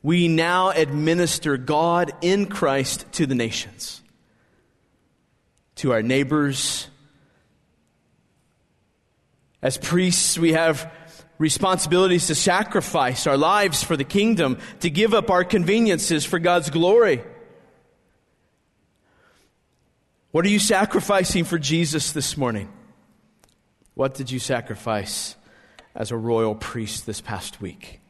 We 0.04 0.28
now 0.28 0.70
administer 0.70 1.56
God 1.56 2.12
in 2.20 2.46
Christ 2.46 3.06
to 3.14 3.26
the 3.26 3.34
nations, 3.34 4.00
to 5.76 5.92
our 5.92 6.02
neighbors, 6.02 6.86
as 9.62 9.78
priests, 9.78 10.38
we 10.38 10.52
have 10.52 10.92
responsibilities 11.38 12.26
to 12.26 12.34
sacrifice 12.34 13.26
our 13.26 13.36
lives 13.36 13.82
for 13.82 13.96
the 13.96 14.04
kingdom, 14.04 14.58
to 14.80 14.90
give 14.90 15.14
up 15.14 15.30
our 15.30 15.44
conveniences 15.44 16.24
for 16.24 16.38
God's 16.38 16.70
glory. 16.70 17.22
What 20.32 20.44
are 20.44 20.48
you 20.48 20.58
sacrificing 20.58 21.44
for 21.44 21.58
Jesus 21.58 22.12
this 22.12 22.36
morning? 22.36 22.72
What 23.94 24.14
did 24.14 24.30
you 24.30 24.38
sacrifice 24.38 25.36
as 25.94 26.10
a 26.10 26.16
royal 26.16 26.54
priest 26.54 27.06
this 27.06 27.20
past 27.20 27.60
week? 27.60 28.00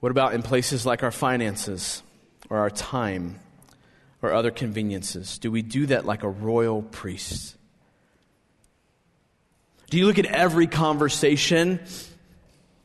What 0.00 0.10
about 0.10 0.34
in 0.34 0.42
places 0.42 0.84
like 0.84 1.02
our 1.02 1.10
finances 1.10 2.02
or 2.50 2.58
our 2.58 2.70
time? 2.70 3.38
Or 4.22 4.32
other 4.32 4.52
conveniences? 4.52 5.38
Do 5.38 5.50
we 5.50 5.62
do 5.62 5.86
that 5.86 6.06
like 6.06 6.22
a 6.22 6.28
royal 6.28 6.82
priest? 6.82 7.56
Do 9.90 9.98
you 9.98 10.06
look 10.06 10.18
at 10.18 10.26
every 10.26 10.68
conversation, 10.68 11.80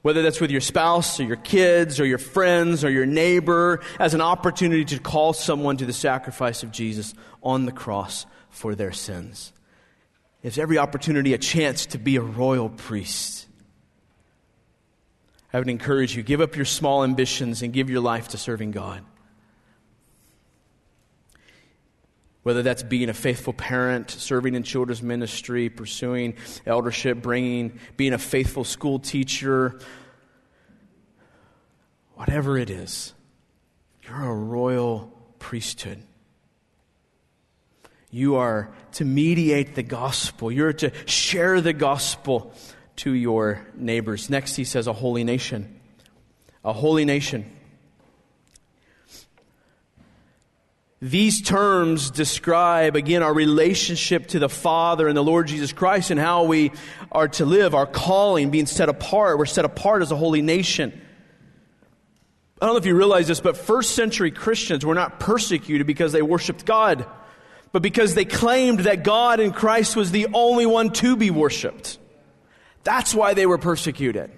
whether 0.01 0.23
that's 0.23 0.41
with 0.41 0.51
your 0.51 0.59
spouse 0.59 1.19
or 1.19 1.23
your 1.23 1.37
kids 1.37 2.01
or 2.01 2.05
your 2.05 2.17
friends 2.17 2.83
or 2.83 2.89
your 2.89 3.05
neighbor, 3.05 3.79
as 3.99 4.13
an 4.13 4.19
opportunity 4.19 4.83
to 4.83 4.99
call 4.99 5.31
someone 5.31 5.77
to 5.77 5.85
the 5.85 5.93
sacrifice 5.93 6.63
of 6.63 6.71
Jesus 6.71 7.13
on 7.41 7.65
the 7.65 7.71
cross 7.71 8.25
for 8.49 8.75
their 8.75 8.91
sins? 8.91 9.53
It's 10.43 10.57
every 10.57 10.77
opportunity 10.77 11.33
a 11.33 11.37
chance 11.37 11.85
to 11.87 11.97
be 11.97 12.15
a 12.17 12.21
royal 12.21 12.69
priest. 12.69 13.47
I 15.53 15.59
would 15.59 15.69
encourage 15.69 16.15
you 16.15 16.23
give 16.23 16.41
up 16.41 16.55
your 16.55 16.65
small 16.65 17.03
ambitions 17.03 17.61
and 17.61 17.71
give 17.71 17.89
your 17.89 18.01
life 18.01 18.29
to 18.29 18.37
serving 18.37 18.71
God. 18.71 19.03
Whether 22.47 22.63
that's 22.63 22.81
being 22.81 23.09
a 23.09 23.13
faithful 23.13 23.51
parent, 23.51 24.09
serving 24.09 24.55
in 24.55 24.63
children's 24.63 25.03
ministry, 25.03 25.67
pursuing 25.67 26.33
eldership, 26.65 27.21
bringing, 27.21 27.77
being 27.97 28.13
a 28.13 28.17
faithful 28.17 28.63
school 28.63 28.99
teacher, 28.99 29.77
whatever 32.13 32.57
it 32.57 32.69
is, 32.69 33.13
you're 34.03 34.29
a 34.29 34.33
royal 34.33 35.11
priesthood. 35.39 36.01
You 38.11 38.37
are 38.37 38.71
to 38.93 39.03
mediate 39.03 39.75
the 39.75 39.83
gospel. 39.83 40.49
You're 40.49 40.71
to 40.71 40.93
share 41.05 41.59
the 41.59 41.73
gospel 41.73 42.53
to 42.95 43.11
your 43.11 43.67
neighbors. 43.75 44.29
Next, 44.29 44.55
he 44.55 44.63
says, 44.63 44.87
a 44.87 44.93
holy 44.93 45.25
nation. 45.25 45.81
A 46.63 46.71
holy 46.71 47.03
nation. 47.03 47.56
These 50.99 51.41
terms 51.43 52.09
describe, 52.09 52.95
again, 52.95 53.21
our 53.21 53.33
relationship 53.33 54.27
to 54.27 54.39
the 54.39 54.49
Father 54.49 55.07
and 55.07 55.15
the 55.15 55.23
Lord 55.23 55.47
Jesus 55.47 55.71
Christ 55.71 56.09
and 56.09 56.19
how 56.19 56.45
we 56.45 56.71
are 57.11 57.27
to 57.27 57.45
live, 57.45 57.75
our 57.75 57.85
calling, 57.85 58.49
being 58.49 58.65
set 58.65 58.89
apart. 58.89 59.37
We're 59.37 59.45
set 59.45 59.63
apart 59.63 60.01
as 60.01 60.11
a 60.11 60.15
holy 60.15 60.41
nation. 60.41 60.99
I 62.59 62.65
don't 62.65 62.73
know 62.73 62.79
if 62.79 62.87
you 62.87 62.95
realize 62.95 63.27
this, 63.27 63.39
but 63.39 63.55
first 63.55 63.91
century 63.93 64.31
Christians 64.31 64.83
were 64.83 64.95
not 64.95 65.19
persecuted 65.19 65.85
because 65.85 66.11
they 66.11 66.23
worshiped 66.23 66.65
God, 66.65 67.05
but 67.71 67.83
because 67.83 68.15
they 68.15 68.25
claimed 68.25 68.79
that 68.81 69.03
God 69.03 69.39
in 69.39 69.51
Christ 69.51 69.95
was 69.95 70.09
the 70.09 70.27
only 70.33 70.65
one 70.65 70.89
to 70.93 71.15
be 71.15 71.29
worshiped. 71.29 71.99
That's 72.83 73.13
why 73.13 73.35
they 73.35 73.45
were 73.45 73.59
persecuted. 73.59 74.31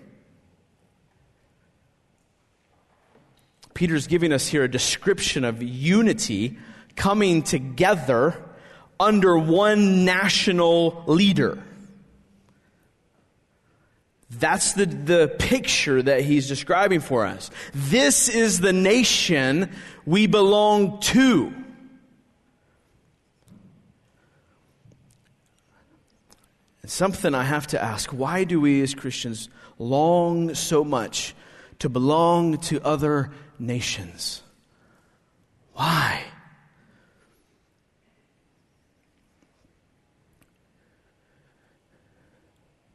Peter's 3.79 4.07
giving 4.07 4.33
us 4.33 4.45
here 4.45 4.65
a 4.65 4.69
description 4.69 5.45
of 5.45 5.63
unity 5.63 6.57
coming 6.97 7.41
together 7.41 8.35
under 8.99 9.37
one 9.37 10.03
national 10.03 11.01
leader. 11.07 11.63
That's 14.31 14.73
the, 14.73 14.85
the 14.85 15.33
picture 15.39 16.01
that 16.01 16.23
he's 16.23 16.49
describing 16.49 16.99
for 16.99 17.25
us. 17.25 17.51
This 17.73 18.27
is 18.27 18.59
the 18.59 18.73
nation 18.73 19.71
we 20.05 20.27
belong 20.27 20.99
to. 20.99 21.53
something 26.85 27.35
I 27.35 27.43
have 27.43 27.67
to 27.67 27.81
ask 27.81 28.09
why 28.09 28.43
do 28.43 28.59
we 28.59 28.81
as 28.81 28.95
Christians 28.95 29.47
long 29.77 30.55
so 30.55 30.83
much 30.83 31.35
to 31.77 31.87
belong 31.87 32.57
to 32.57 32.83
other 32.83 33.31
nations. 33.59 34.41
Why? 35.73 36.23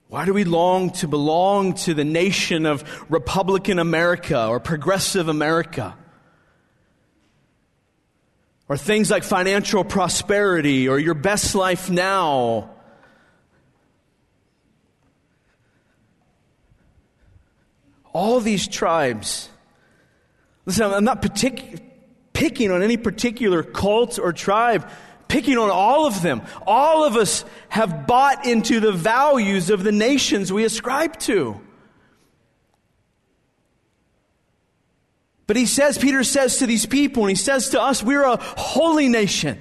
Why 0.09 0.25
do 0.25 0.33
we 0.33 0.45
long 0.45 0.91
to 0.91 1.09
belong 1.09 1.75
to 1.75 1.95
the 1.95 2.05
nation 2.05 2.67
of 2.67 3.05
Republican 3.11 3.79
America 3.79 4.47
or 4.47 4.61
progressive 4.61 5.29
America? 5.29 5.97
Or 8.69 8.77
things 8.77 9.11
like 9.11 9.25
financial 9.25 9.83
prosperity 9.83 10.89
or 10.89 10.99
your 10.99 11.15
best 11.15 11.55
life 11.55 11.91
now? 11.91 12.71
All 18.13 18.39
these 18.39 18.69
tribes 18.69 19.49
Listen, 20.67 20.93
I'm 20.93 21.05
not 21.05 21.23
partic- 21.23 21.81
picking 22.33 22.71
on 22.71 22.83
any 22.83 22.97
particular 22.97 23.63
cult 23.63 24.19
or 24.19 24.33
tribe, 24.33 24.89
picking 25.29 25.59
on 25.59 25.71
all 25.71 26.07
of 26.07 26.23
them. 26.23 26.43
All 26.67 27.05
of 27.05 27.17
us 27.17 27.45
have 27.69 28.07
bought 28.07 28.47
into 28.47 28.81
the 28.81 28.93
values 28.93 29.71
of 29.71 29.83
the 29.85 29.93
nations 29.93 30.53
we 30.53 30.65
ascribe 30.65 31.19
to. 31.21 31.61
But 35.47 35.57
he 35.57 35.67
says, 35.67 35.99
Peter 35.99 36.25
says 36.25 36.59
to 36.59 36.67
these 36.67 36.87
people, 36.87 37.25
and 37.25 37.31
he 37.31 37.37
says 37.37 37.71
to 37.71 37.81
us, 37.81 38.03
we're 38.03 38.25
a 38.25 38.37
holy 38.37 39.09
nation. 39.09 39.59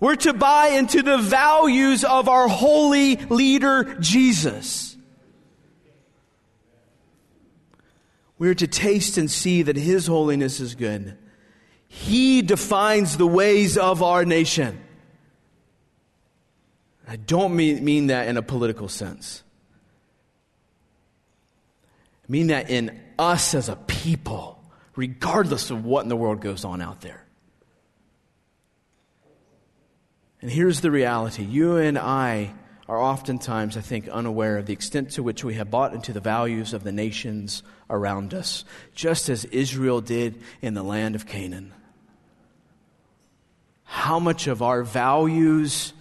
We're 0.00 0.16
to 0.16 0.32
buy 0.32 0.68
into 0.68 1.02
the 1.02 1.18
values 1.18 2.04
of 2.04 2.28
our 2.28 2.48
holy 2.48 3.16
leader, 3.16 3.96
Jesus. 4.00 4.93
We're 8.44 8.52
to 8.52 8.66
taste 8.66 9.16
and 9.16 9.30
see 9.30 9.62
that 9.62 9.74
his 9.74 10.06
holiness 10.06 10.60
is 10.60 10.74
good. 10.74 11.16
He 11.88 12.42
defines 12.42 13.16
the 13.16 13.26
ways 13.26 13.78
of 13.78 14.02
our 14.02 14.26
nation. 14.26 14.84
I 17.08 17.16
don't 17.16 17.56
mean, 17.56 17.82
mean 17.82 18.08
that 18.08 18.28
in 18.28 18.36
a 18.36 18.42
political 18.42 18.90
sense. 18.90 19.42
I 22.28 22.30
mean 22.30 22.48
that 22.48 22.68
in 22.68 23.00
us 23.18 23.54
as 23.54 23.70
a 23.70 23.76
people, 23.76 24.62
regardless 24.94 25.70
of 25.70 25.86
what 25.86 26.02
in 26.02 26.10
the 26.10 26.16
world 26.16 26.42
goes 26.42 26.66
on 26.66 26.82
out 26.82 27.00
there. 27.00 27.24
And 30.42 30.50
here's 30.50 30.82
the 30.82 30.90
reality 30.90 31.44
you 31.44 31.78
and 31.78 31.98
I 31.98 32.52
are 32.88 33.00
oftentimes, 33.00 33.76
I 33.76 33.80
think, 33.80 34.08
unaware 34.08 34.58
of 34.58 34.66
the 34.66 34.72
extent 34.72 35.10
to 35.12 35.22
which 35.22 35.42
we 35.42 35.54
have 35.54 35.70
bought 35.70 35.94
into 35.94 36.12
the 36.12 36.20
values 36.20 36.74
of 36.74 36.84
the 36.84 36.92
nations 36.92 37.62
around 37.88 38.34
us, 38.34 38.64
just 38.94 39.28
as 39.28 39.44
Israel 39.46 40.00
did 40.00 40.42
in 40.60 40.74
the 40.74 40.82
land 40.82 41.14
of 41.14 41.26
Canaan 41.26 41.72
how 43.94 44.18
much 44.18 44.48
of 44.48 44.60
our 44.60 44.82
values 44.82 45.92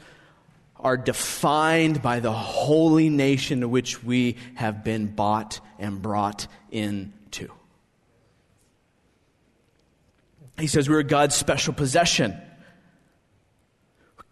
are 0.78 0.98
defined 0.98 2.02
by 2.02 2.19
the 2.19 2.32
holy 2.32 3.08
nation 3.08 3.62
to 3.62 3.67
which 3.67 4.04
we 4.04 4.36
have 4.56 4.84
been 4.84 5.06
bought 5.06 5.60
and 5.78 6.02
brought 6.02 6.48
into. 6.72 7.50
He 10.58 10.65
says 10.67 10.89
we're 10.89 11.04
God's 11.04 11.36
special 11.36 11.74
possession. 11.74 12.36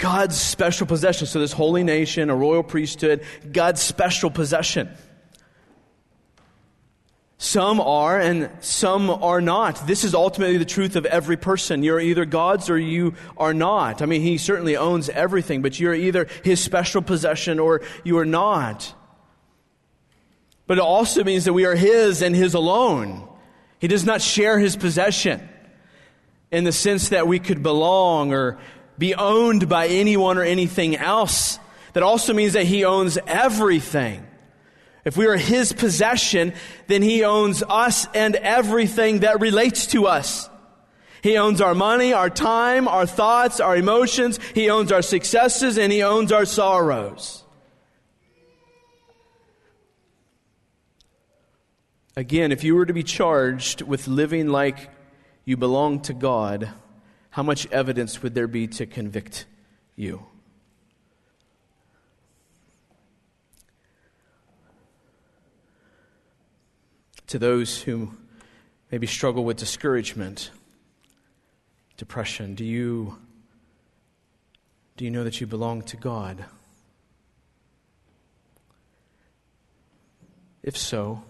God's 0.02 0.36
special 0.36 0.88
possession. 0.88 1.28
So, 1.28 1.40
this 1.40 1.52
holy 1.52 1.84
nation, 1.84 2.32
a 2.32 2.36
royal 2.36 2.64
priesthood, 2.64 3.24
God's 3.52 3.82
special 3.82 4.32
possession. 4.32 4.90
Some 7.38 7.80
are 7.80 8.20
and 8.20 8.50
some 8.62 9.12
are 9.12 9.42
not. 9.42 9.86
This 9.86 10.04
is 10.04 10.16
ultimately 10.16 10.58
the 10.58 10.66
truth 10.66 10.96
of 10.96 11.06
every 11.06 11.38
person. 11.38 11.84
You're 11.84 12.00
either 12.00 12.26
God's 12.26 12.68
or 12.68 12.80
you 12.80 13.14
are 13.38 13.54
not. 13.54 14.02
I 14.02 14.08
mean, 14.08 14.22
He 14.22 14.40
certainly 14.40 14.76
owns 14.76 15.08
everything, 15.10 15.62
but 15.62 15.80
you're 15.80 15.94
either 15.94 16.28
His 16.44 16.60
special 16.64 17.04
possession 17.04 17.60
or 17.60 17.82
you 18.04 18.18
are 18.18 18.26
not. 18.26 18.94
But 20.66 20.80
it 20.80 20.84
also 20.84 21.24
means 21.24 21.46
that 21.46 21.54
we 21.54 21.66
are 21.66 21.76
His 21.76 22.24
and 22.24 22.36
His 22.36 22.56
alone. 22.56 23.28
He 23.78 23.88
does 23.88 24.04
not 24.04 24.24
share 24.24 24.58
His 24.58 24.76
possession 24.76 25.48
in 26.52 26.64
the 26.64 26.72
sense 26.72 27.10
that 27.10 27.28
we 27.28 27.38
could 27.38 27.62
belong 27.62 28.34
or 28.34 28.58
be 28.98 29.16
owned 29.16 29.68
by 29.68 29.88
anyone 29.88 30.38
or 30.38 30.44
anything 30.44 30.96
else. 30.96 31.60
That 31.94 32.04
also 32.04 32.34
means 32.34 32.54
that 32.54 32.66
He 32.66 32.86
owns 32.86 33.18
everything. 33.28 34.26
If 35.04 35.18
we 35.18 35.28
are 35.28 35.38
His 35.38 35.74
possession, 35.74 36.54
then 36.88 37.02
He 37.02 37.24
owns 37.24 37.64
us 37.68 38.08
and 38.14 38.36
everything 38.36 39.20
that 39.20 39.42
relates 39.42 39.88
to 39.88 40.08
us. 40.08 40.50
He 41.24 41.38
owns 41.38 41.62
our 41.62 41.76
money, 41.76 42.14
our 42.14 42.30
time, 42.30 42.88
our 42.88 43.06
thoughts, 43.06 43.60
our 43.60 43.76
emotions. 43.76 44.40
He 44.56 44.70
owns 44.70 44.92
our 44.92 45.02
successes 45.04 45.78
and 45.78 45.92
He 45.92 46.02
owns 46.02 46.32
our 46.32 46.46
sorrows. 46.46 47.44
Again, 52.16 52.52
if 52.52 52.64
you 52.64 52.76
were 52.76 52.86
to 52.86 52.94
be 52.94 53.04
charged 53.04 53.82
with 53.82 54.08
living 54.08 54.50
like 54.50 54.90
you 55.46 55.56
belong 55.56 56.02
to 56.02 56.14
God, 56.14 56.70
how 57.32 57.44
much 57.44 57.66
evidence 57.72 58.22
would 58.22 58.36
there 58.36 58.48
be 58.48 58.68
to 58.68 58.86
convict 58.86 59.46
you? 59.96 60.26
to 67.32 67.40
those 67.40 67.82
who 67.82 68.12
maybe 68.92 69.08
struggle 69.08 69.46
with 69.46 69.56
discouragement, 69.56 70.52
depression? 71.96 72.56
Do 72.56 72.66
you, 72.66 73.18
do 74.98 75.06
you 75.06 75.12
know 75.12 75.24
that 75.24 75.40
you 75.40 75.48
belong 75.48 75.82
to 75.84 75.96
God? 75.96 76.44
If 80.62 80.78
so, 80.78 81.24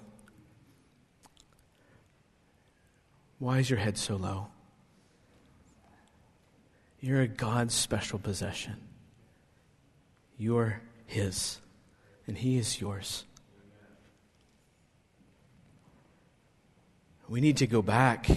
why 3.38 3.60
is 3.60 3.70
your 3.70 3.78
head 3.78 3.96
so 3.96 4.16
low? 4.16 4.51
You're 7.02 7.28
God's 7.28 7.74
special 7.74 8.20
possession. 8.20 8.78
You're 10.38 10.82
His, 11.06 11.60
and 12.28 12.38
He 12.38 12.58
is 12.58 12.80
yours. 12.80 13.26
we 17.32 17.40
need 17.40 17.56
to 17.58 17.68
go 17.68 17.82
back. 17.82 18.28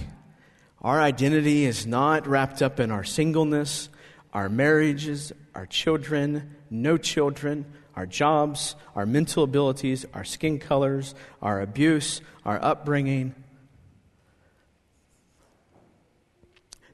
Our 0.80 1.00
identity 1.00 1.64
is 1.64 1.84
not 1.84 2.28
wrapped 2.28 2.62
up 2.62 2.78
in 2.78 2.92
our 2.92 3.02
singleness, 3.02 3.88
our 4.32 4.48
marriages, 4.48 5.32
our 5.52 5.66
children, 5.66 6.54
no 6.70 6.96
children, 6.96 7.66
our 7.96 8.06
jobs, 8.06 8.76
our 8.94 9.04
mental 9.04 9.42
abilities, 9.42 10.06
our 10.14 10.22
skin 10.22 10.60
colors, 10.60 11.16
our 11.42 11.60
abuse, 11.60 12.20
our 12.44 12.62
upbringing. 12.62 13.34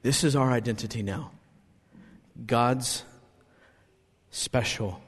This 0.01 0.23
is 0.23 0.35
our 0.35 0.49
identity 0.49 1.03
now. 1.03 1.29
God's 2.45 3.03
special 4.29 5.01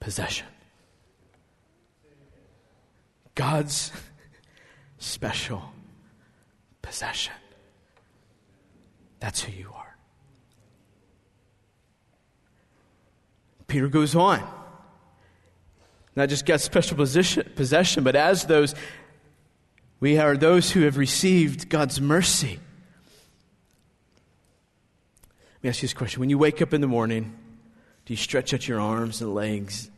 possession. 0.00 0.46
God's 3.34 3.92
special 4.98 5.62
possession. 6.82 7.34
That's 9.20 9.40
who 9.40 9.52
you 9.52 9.70
are. 9.74 9.96
Peter 13.66 13.88
goes 13.88 14.14
on. 14.14 14.42
Not 16.16 16.28
just 16.28 16.46
got 16.46 16.60
special 16.60 16.96
position, 16.96 17.50
possession, 17.56 18.04
but 18.04 18.14
as 18.14 18.44
those, 18.44 18.74
we 19.98 20.18
are 20.18 20.36
those 20.36 20.70
who 20.70 20.82
have 20.82 20.96
received 20.96 21.68
God's 21.68 22.00
mercy. 22.00 22.60
Let 25.30 25.53
me 25.64 25.70
ask 25.70 25.82
you 25.82 25.88
this 25.88 25.94
question. 25.94 26.20
When 26.20 26.30
you 26.30 26.36
wake 26.36 26.60
up 26.60 26.74
in 26.74 26.80
the 26.82 26.86
morning, 26.86 27.34
do 28.04 28.12
you 28.12 28.18
stretch 28.18 28.52
out 28.52 28.68
your 28.68 28.80
arms 28.80 29.22
and 29.22 29.34
legs 29.34 29.90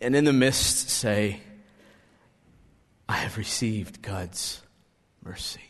and 0.00 0.14
in 0.14 0.24
the 0.24 0.32
mist 0.32 0.88
say, 0.90 1.40
I 3.08 3.14
have 3.14 3.36
received 3.36 4.02
God's 4.02 4.62
mercy. 5.24 5.60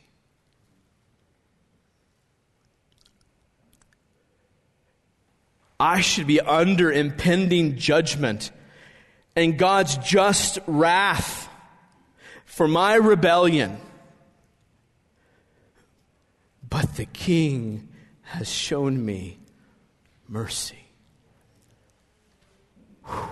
I 5.79 6.01
should 6.01 6.27
be 6.27 6.41
under 6.41 6.91
impending 6.91 7.77
judgment 7.77 8.51
and 9.37 9.59
God's 9.59 9.97
just 9.99 10.59
wrath 10.67 11.49
for 12.45 12.69
my 12.69 12.95
rebellion. 12.95 13.79
But 16.69 16.97
the 16.97 17.07
King 17.07 17.89
has 18.25 18.49
shown 18.49 19.05
me 19.05 19.39
mercy. 20.29 20.89
Whew. 23.05 23.29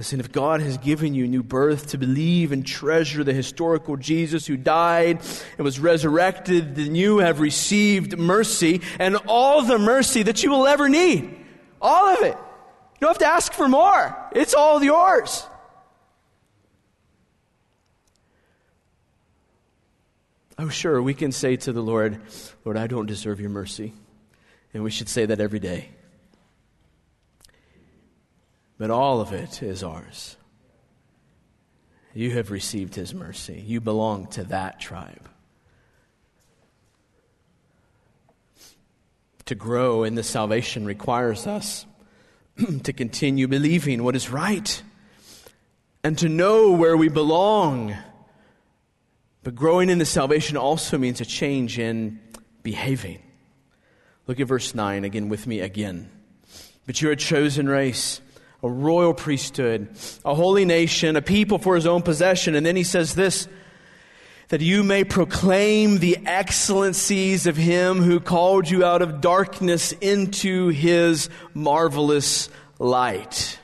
Listen, 0.00 0.18
if 0.18 0.32
God 0.32 0.62
has 0.62 0.78
given 0.78 1.12
you 1.12 1.28
new 1.28 1.42
birth 1.42 1.88
to 1.88 1.98
believe 1.98 2.52
and 2.52 2.64
treasure 2.64 3.22
the 3.22 3.34
historical 3.34 3.98
Jesus 3.98 4.46
who 4.46 4.56
died 4.56 5.20
and 5.58 5.64
was 5.64 5.78
resurrected, 5.78 6.74
then 6.74 6.94
you 6.94 7.18
have 7.18 7.38
received 7.38 8.16
mercy 8.16 8.80
and 8.98 9.16
all 9.26 9.62
the 9.62 9.78
mercy 9.78 10.22
that 10.22 10.42
you 10.42 10.50
will 10.52 10.66
ever 10.66 10.88
need. 10.88 11.36
All 11.82 12.16
of 12.16 12.22
it. 12.22 12.34
You 12.34 13.00
don't 13.00 13.10
have 13.10 13.18
to 13.18 13.26
ask 13.26 13.52
for 13.52 13.68
more. 13.68 14.16
It's 14.32 14.54
all 14.54 14.82
yours. 14.82 15.44
Oh, 20.60 20.68
sure, 20.68 21.00
we 21.00 21.14
can 21.14 21.32
say 21.32 21.56
to 21.56 21.72
the 21.72 21.82
Lord, 21.82 22.20
Lord, 22.64 22.76
I 22.76 22.86
don't 22.86 23.06
deserve 23.06 23.40
your 23.40 23.50
mercy. 23.50 23.94
And 24.72 24.84
we 24.84 24.90
should 24.90 25.08
say 25.08 25.26
that 25.26 25.40
every 25.40 25.58
day 25.58 25.90
but 28.80 28.90
all 28.90 29.20
of 29.20 29.34
it 29.34 29.62
is 29.62 29.84
ours. 29.84 30.38
You 32.14 32.30
have 32.30 32.50
received 32.50 32.94
his 32.94 33.12
mercy. 33.12 33.62
You 33.66 33.78
belong 33.82 34.28
to 34.28 34.44
that 34.44 34.80
tribe. 34.80 35.28
to 39.46 39.54
grow 39.56 40.04
in 40.04 40.14
this 40.14 40.28
salvation 40.28 40.84
requires 40.84 41.44
us 41.48 41.84
to 42.84 42.92
continue 42.92 43.48
believing 43.48 44.04
what 44.04 44.14
is 44.14 44.30
right 44.30 44.80
and 46.04 46.16
to 46.16 46.28
know 46.28 46.70
where 46.70 46.96
we 46.96 47.08
belong. 47.08 47.92
But 49.42 49.54
growing 49.54 49.88
in 49.88 49.98
the 49.98 50.04
salvation 50.04 50.56
also 50.56 50.98
means 50.98 51.20
a 51.20 51.24
change 51.24 51.78
in 51.78 52.20
behaving. 52.62 53.22
Look 54.26 54.38
at 54.38 54.46
verse 54.46 54.74
9 54.74 55.04
again 55.04 55.28
with 55.28 55.46
me 55.46 55.60
again. 55.60 56.10
But 56.86 57.00
you're 57.00 57.12
a 57.12 57.16
chosen 57.16 57.68
race, 57.68 58.20
a 58.62 58.70
royal 58.70 59.14
priesthood, 59.14 59.88
a 60.24 60.34
holy 60.34 60.64
nation, 60.64 61.16
a 61.16 61.22
people 61.22 61.58
for 61.58 61.74
his 61.74 61.86
own 61.86 62.02
possession. 62.02 62.54
And 62.54 62.66
then 62.66 62.76
he 62.76 62.84
says 62.84 63.14
this 63.14 63.48
that 64.48 64.60
you 64.60 64.82
may 64.82 65.04
proclaim 65.04 65.98
the 65.98 66.18
excellencies 66.26 67.46
of 67.46 67.56
him 67.56 68.02
who 68.02 68.18
called 68.18 68.68
you 68.68 68.84
out 68.84 69.00
of 69.00 69.20
darkness 69.20 69.92
into 70.00 70.68
his 70.68 71.30
marvelous 71.54 72.50
light. 72.80 73.60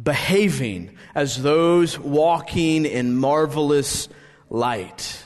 Behaving 0.00 0.96
as 1.14 1.42
those 1.42 1.98
walking 1.98 2.84
in 2.84 3.16
marvelous 3.16 4.08
light. 4.50 5.24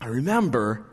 I 0.00 0.06
remember 0.06 0.86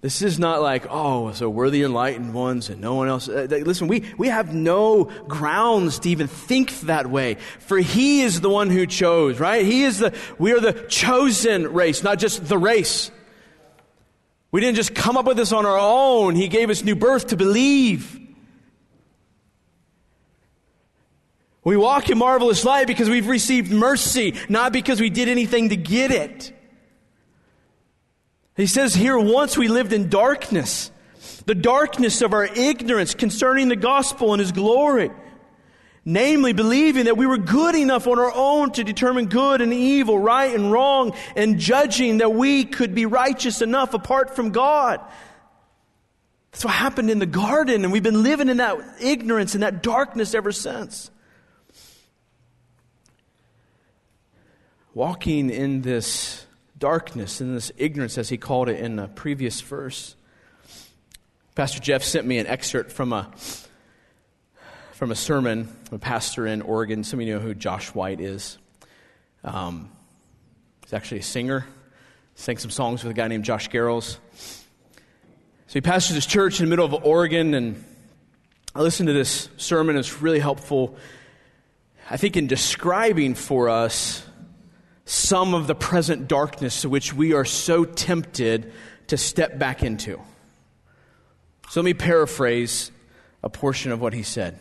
this 0.00 0.22
is 0.22 0.38
not 0.38 0.60
like, 0.60 0.86
oh, 0.90 1.32
so 1.32 1.48
we're 1.48 1.70
the 1.70 1.82
enlightened 1.82 2.34
ones 2.34 2.68
and 2.70 2.80
no 2.80 2.94
one 2.94 3.08
else. 3.08 3.28
Uh, 3.28 3.46
listen, 3.50 3.88
we, 3.88 4.04
we 4.18 4.28
have 4.28 4.54
no 4.54 5.04
grounds 5.04 5.98
to 6.00 6.10
even 6.10 6.26
think 6.26 6.78
that 6.82 7.08
way. 7.08 7.36
For 7.60 7.78
He 7.78 8.22
is 8.22 8.40
the 8.40 8.50
one 8.50 8.70
who 8.70 8.86
chose, 8.86 9.40
right? 9.40 9.64
He 9.64 9.84
is 9.84 9.98
the, 9.98 10.14
we 10.38 10.52
are 10.52 10.60
the 10.60 10.72
chosen 10.88 11.72
race, 11.72 12.02
not 12.02 12.18
just 12.18 12.46
the 12.46 12.58
race. 12.58 13.10
We 14.50 14.60
didn't 14.60 14.76
just 14.76 14.94
come 14.94 15.16
up 15.16 15.24
with 15.26 15.36
this 15.36 15.52
on 15.52 15.66
our 15.66 15.78
own. 15.78 16.34
He 16.36 16.48
gave 16.48 16.70
us 16.70 16.84
new 16.84 16.94
birth 16.94 17.28
to 17.28 17.36
believe. 17.36 18.20
We 21.64 21.78
walk 21.78 22.10
in 22.10 22.18
marvelous 22.18 22.64
light 22.64 22.86
because 22.86 23.08
we've 23.08 23.26
received 23.26 23.72
mercy, 23.72 24.34
not 24.50 24.72
because 24.72 25.00
we 25.00 25.08
did 25.08 25.28
anything 25.28 25.70
to 25.70 25.76
get 25.76 26.10
it. 26.10 26.52
He 28.56 28.66
says 28.66 28.94
here, 28.94 29.18
once 29.18 29.56
we 29.56 29.68
lived 29.68 29.92
in 29.92 30.10
darkness, 30.10 30.90
the 31.46 31.54
darkness 31.54 32.20
of 32.20 32.34
our 32.34 32.44
ignorance 32.44 33.14
concerning 33.14 33.68
the 33.68 33.76
gospel 33.76 34.32
and 34.32 34.40
his 34.40 34.52
glory. 34.52 35.10
Namely, 36.04 36.52
believing 36.52 37.06
that 37.06 37.16
we 37.16 37.26
were 37.26 37.38
good 37.38 37.74
enough 37.74 38.06
on 38.06 38.18
our 38.18 38.32
own 38.34 38.72
to 38.72 38.84
determine 38.84 39.26
good 39.26 39.62
and 39.62 39.72
evil, 39.72 40.18
right 40.18 40.54
and 40.54 40.70
wrong, 40.70 41.16
and 41.34 41.58
judging 41.58 42.18
that 42.18 42.34
we 42.34 42.64
could 42.64 42.94
be 42.94 43.06
righteous 43.06 43.62
enough 43.62 43.94
apart 43.94 44.36
from 44.36 44.50
God. 44.50 45.00
That's 46.52 46.64
what 46.64 46.74
happened 46.74 47.10
in 47.10 47.20
the 47.20 47.26
garden, 47.26 47.84
and 47.84 47.92
we've 47.92 48.02
been 48.02 48.22
living 48.22 48.50
in 48.50 48.58
that 48.58 48.78
ignorance 49.00 49.54
and 49.54 49.62
that 49.62 49.82
darkness 49.82 50.34
ever 50.34 50.52
since. 50.52 51.10
Walking 54.94 55.50
in 55.50 55.82
this 55.82 56.46
darkness 56.78 57.40
and 57.40 57.56
this 57.56 57.72
ignorance, 57.76 58.16
as 58.16 58.28
he 58.28 58.36
called 58.36 58.68
it 58.68 58.78
in 58.78 58.94
the 58.94 59.08
previous 59.08 59.60
verse. 59.60 60.14
Pastor 61.56 61.80
Jeff 61.80 62.04
sent 62.04 62.24
me 62.28 62.38
an 62.38 62.46
excerpt 62.46 62.92
from 62.92 63.12
a 63.12 63.32
from 64.92 65.10
a 65.10 65.16
sermon 65.16 65.66
from 65.84 65.96
a 65.96 65.98
pastor 65.98 66.46
in 66.46 66.62
Oregon. 66.62 67.02
Some 67.02 67.18
of 67.18 67.26
you 67.26 67.34
know 67.34 67.40
who 67.40 67.54
Josh 67.54 67.88
White 67.88 68.20
is. 68.20 68.56
Um, 69.42 69.90
he's 70.84 70.92
actually 70.92 71.18
a 71.18 71.24
singer. 71.24 71.66
Sang 72.36 72.58
some 72.58 72.70
songs 72.70 73.02
with 73.02 73.10
a 73.10 73.14
guy 73.14 73.26
named 73.26 73.44
Josh 73.44 73.68
Garrels. 73.70 74.18
So 75.66 75.72
he 75.72 75.80
pastors 75.80 76.14
his 76.14 76.26
church 76.26 76.60
in 76.60 76.66
the 76.66 76.70
middle 76.70 76.86
of 76.86 77.04
Oregon, 77.04 77.54
and 77.54 77.84
I 78.76 78.80
listened 78.82 79.08
to 79.08 79.12
this 79.12 79.48
sermon. 79.56 79.96
It's 79.96 80.22
really 80.22 80.38
helpful, 80.38 80.96
I 82.08 82.16
think, 82.16 82.36
in 82.36 82.46
describing 82.46 83.34
for 83.34 83.68
us 83.68 84.24
some 85.04 85.54
of 85.54 85.66
the 85.66 85.74
present 85.74 86.28
darkness 86.28 86.82
to 86.82 86.88
which 86.88 87.12
we 87.12 87.34
are 87.34 87.44
so 87.44 87.84
tempted 87.84 88.72
to 89.08 89.16
step 89.16 89.58
back 89.58 89.82
into. 89.82 90.18
So 91.68 91.80
let 91.80 91.84
me 91.84 91.94
paraphrase 91.94 92.90
a 93.42 93.50
portion 93.50 93.92
of 93.92 94.00
what 94.00 94.12
he 94.12 94.22
said. 94.22 94.58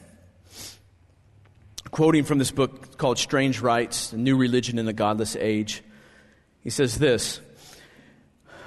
Quoting 1.91 2.24
from 2.24 2.39
this 2.39 2.52
book 2.52 2.98
called 2.98 3.18
Strange 3.18 3.62
Rites, 3.62 4.14
A 4.14 4.18
New 4.18 4.36
Religion 4.36 4.80
in 4.80 4.86
the 4.86 4.94
Godless 4.94 5.36
Age, 5.36 5.84
he 6.62 6.70
says 6.70 6.98
this 6.98 7.39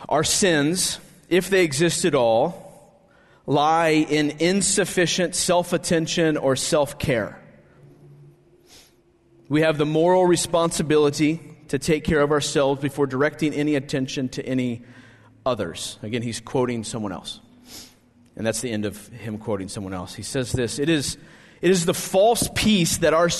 Our 0.08 0.24
sins, 0.24 0.98
if 1.28 1.50
they 1.50 1.64
exist 1.64 2.04
at 2.04 2.14
all, 2.14 3.02
lie 3.46 3.88
in 3.88 4.30
insufficient 4.38 5.34
self 5.34 5.72
attention 5.72 6.36
or 6.36 6.56
self 6.56 6.98
care. 6.98 7.42
We 9.48 9.62
have 9.62 9.78
the 9.78 9.86
moral 9.86 10.24
responsibility 10.24 11.55
to 11.68 11.78
take 11.78 12.04
care 12.04 12.20
of 12.20 12.30
ourselves 12.30 12.80
before 12.80 13.06
directing 13.06 13.52
any 13.54 13.74
attention 13.74 14.28
to 14.30 14.46
any 14.46 14.82
others. 15.44 15.98
Again, 16.02 16.22
he's 16.22 16.40
quoting 16.40 16.84
someone 16.84 17.12
else. 17.12 17.40
And 18.36 18.46
that's 18.46 18.60
the 18.60 18.70
end 18.70 18.84
of 18.84 19.08
him 19.08 19.38
quoting 19.38 19.68
someone 19.68 19.94
else. 19.94 20.14
He 20.14 20.22
says 20.22 20.52
this 20.52 20.78
It 20.78 20.88
is, 20.88 21.16
it 21.62 21.70
is 21.70 21.86
the 21.86 21.94
false 21.94 22.48
peace 22.54 22.98
that 22.98 23.14
our, 23.14 23.30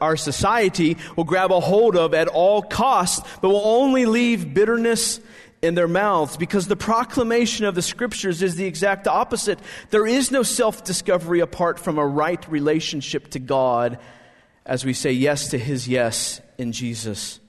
our 0.00 0.16
society 0.16 0.96
will 1.16 1.24
grab 1.24 1.52
a 1.52 1.60
hold 1.60 1.96
of 1.96 2.14
at 2.14 2.28
all 2.28 2.62
costs, 2.62 3.28
but 3.42 3.48
will 3.48 3.66
only 3.66 4.06
leave 4.06 4.54
bitterness 4.54 5.20
in 5.60 5.74
their 5.74 5.88
mouths 5.88 6.38
because 6.38 6.68
the 6.68 6.76
proclamation 6.76 7.66
of 7.66 7.74
the 7.74 7.82
scriptures 7.82 8.40
is 8.40 8.56
the 8.56 8.64
exact 8.64 9.06
opposite. 9.06 9.58
There 9.90 10.06
is 10.06 10.30
no 10.30 10.42
self 10.42 10.84
discovery 10.84 11.40
apart 11.40 11.78
from 11.78 11.98
a 11.98 12.06
right 12.06 12.50
relationship 12.50 13.28
to 13.32 13.38
God 13.38 13.98
as 14.64 14.84
we 14.84 14.92
say 14.92 15.12
yes 15.12 15.48
to 15.48 15.58
his 15.58 15.88
yes 15.88 16.40
in 16.56 16.72
Jesus 16.72 17.39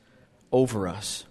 over 0.51 0.87
us. 0.87 1.25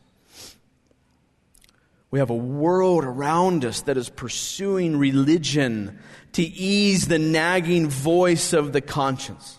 We 2.10 2.18
have 2.18 2.30
a 2.30 2.34
world 2.34 3.04
around 3.04 3.64
us 3.64 3.82
that 3.82 3.96
is 3.96 4.08
pursuing 4.08 4.96
religion 4.96 5.98
to 6.32 6.42
ease 6.42 7.06
the 7.06 7.18
nagging 7.18 7.88
voice 7.88 8.52
of 8.52 8.72
the 8.72 8.80
conscience. 8.80 9.58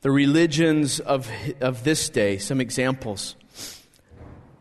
The 0.00 0.10
religions 0.10 1.00
of, 1.00 1.30
of 1.60 1.84
this 1.84 2.08
day, 2.08 2.38
some 2.38 2.60
examples 2.60 3.34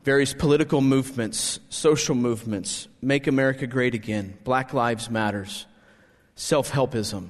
various 0.04 0.34
political 0.34 0.80
movements, 0.80 1.60
social 1.68 2.16
movements, 2.16 2.88
Make 3.02 3.28
America 3.28 3.68
Great 3.68 3.94
Again, 3.94 4.38
Black 4.46 4.74
Lives 4.74 5.10
Matters, 5.10 5.66
self 6.36 6.72
helpism. 6.72 7.28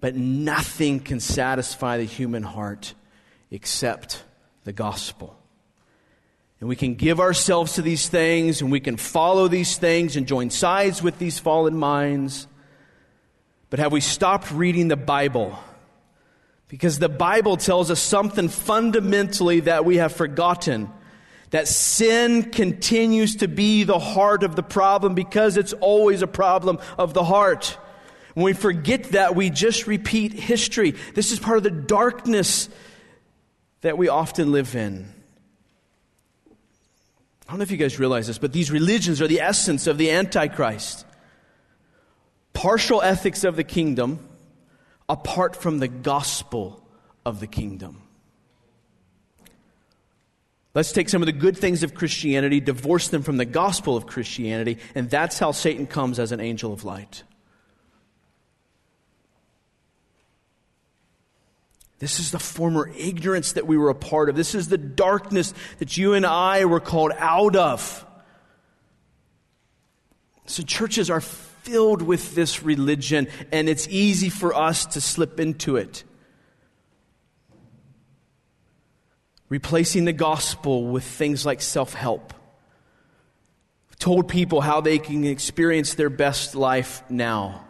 But 0.00 0.16
nothing 0.16 0.98
can 0.98 1.20
satisfy 1.20 1.98
the 1.98 2.04
human 2.04 2.42
heart 2.42 2.94
except 3.52 4.24
the 4.64 4.72
gospel. 4.72 5.37
And 6.60 6.68
we 6.68 6.76
can 6.76 6.94
give 6.94 7.20
ourselves 7.20 7.74
to 7.74 7.82
these 7.82 8.08
things 8.08 8.60
and 8.60 8.72
we 8.72 8.80
can 8.80 8.96
follow 8.96 9.46
these 9.46 9.76
things 9.76 10.16
and 10.16 10.26
join 10.26 10.50
sides 10.50 11.02
with 11.02 11.18
these 11.18 11.38
fallen 11.38 11.76
minds. 11.76 12.48
But 13.70 13.78
have 13.78 13.92
we 13.92 14.00
stopped 14.00 14.50
reading 14.50 14.88
the 14.88 14.96
Bible? 14.96 15.58
Because 16.68 16.98
the 16.98 17.08
Bible 17.08 17.56
tells 17.56 17.90
us 17.90 18.00
something 18.00 18.48
fundamentally 18.48 19.60
that 19.60 19.84
we 19.84 19.96
have 19.96 20.12
forgotten. 20.12 20.90
That 21.50 21.68
sin 21.68 22.50
continues 22.50 23.36
to 23.36 23.48
be 23.48 23.84
the 23.84 23.98
heart 23.98 24.42
of 24.42 24.54
the 24.54 24.62
problem 24.62 25.14
because 25.14 25.56
it's 25.56 25.72
always 25.74 26.22
a 26.22 26.26
problem 26.26 26.78
of 26.98 27.14
the 27.14 27.24
heart. 27.24 27.78
When 28.34 28.44
we 28.44 28.52
forget 28.52 29.04
that, 29.04 29.34
we 29.34 29.48
just 29.48 29.86
repeat 29.86 30.32
history. 30.32 30.94
This 31.14 31.32
is 31.32 31.38
part 31.38 31.56
of 31.56 31.62
the 31.62 31.70
darkness 31.70 32.68
that 33.80 33.96
we 33.96 34.08
often 34.08 34.52
live 34.52 34.74
in. 34.74 35.12
I 37.48 37.52
don't 37.52 37.60
know 37.60 37.62
if 37.62 37.70
you 37.70 37.78
guys 37.78 37.98
realize 37.98 38.26
this, 38.26 38.36
but 38.36 38.52
these 38.52 38.70
religions 38.70 39.22
are 39.22 39.26
the 39.26 39.40
essence 39.40 39.86
of 39.86 39.96
the 39.96 40.10
Antichrist. 40.10 41.06
Partial 42.52 43.00
ethics 43.00 43.42
of 43.42 43.56
the 43.56 43.64
kingdom 43.64 44.28
apart 45.08 45.56
from 45.56 45.78
the 45.78 45.88
gospel 45.88 46.86
of 47.24 47.40
the 47.40 47.46
kingdom. 47.46 48.02
Let's 50.74 50.92
take 50.92 51.08
some 51.08 51.22
of 51.22 51.26
the 51.26 51.32
good 51.32 51.56
things 51.56 51.82
of 51.82 51.94
Christianity, 51.94 52.60
divorce 52.60 53.08
them 53.08 53.22
from 53.22 53.38
the 53.38 53.46
gospel 53.46 53.96
of 53.96 54.06
Christianity, 54.06 54.76
and 54.94 55.08
that's 55.08 55.38
how 55.38 55.52
Satan 55.52 55.86
comes 55.86 56.18
as 56.18 56.32
an 56.32 56.40
angel 56.40 56.74
of 56.74 56.84
light. 56.84 57.22
This 61.98 62.20
is 62.20 62.30
the 62.30 62.38
former 62.38 62.90
ignorance 62.96 63.52
that 63.52 63.66
we 63.66 63.76
were 63.76 63.90
a 63.90 63.94
part 63.94 64.28
of. 64.28 64.36
This 64.36 64.54
is 64.54 64.68
the 64.68 64.78
darkness 64.78 65.52
that 65.78 65.96
you 65.96 66.14
and 66.14 66.24
I 66.24 66.64
were 66.64 66.80
called 66.80 67.12
out 67.18 67.56
of. 67.56 68.06
So, 70.46 70.62
churches 70.62 71.10
are 71.10 71.20
filled 71.20 72.00
with 72.00 72.34
this 72.34 72.62
religion, 72.62 73.28
and 73.52 73.68
it's 73.68 73.88
easy 73.88 74.30
for 74.30 74.54
us 74.54 74.86
to 74.86 75.00
slip 75.00 75.40
into 75.40 75.76
it. 75.76 76.04
Replacing 79.48 80.04
the 80.04 80.12
gospel 80.12 80.86
with 80.86 81.04
things 81.04 81.44
like 81.44 81.60
self 81.60 81.94
help, 81.94 82.32
told 83.98 84.28
people 84.28 84.60
how 84.60 84.80
they 84.80 84.98
can 84.98 85.24
experience 85.24 85.94
their 85.94 86.10
best 86.10 86.54
life 86.54 87.02
now, 87.10 87.64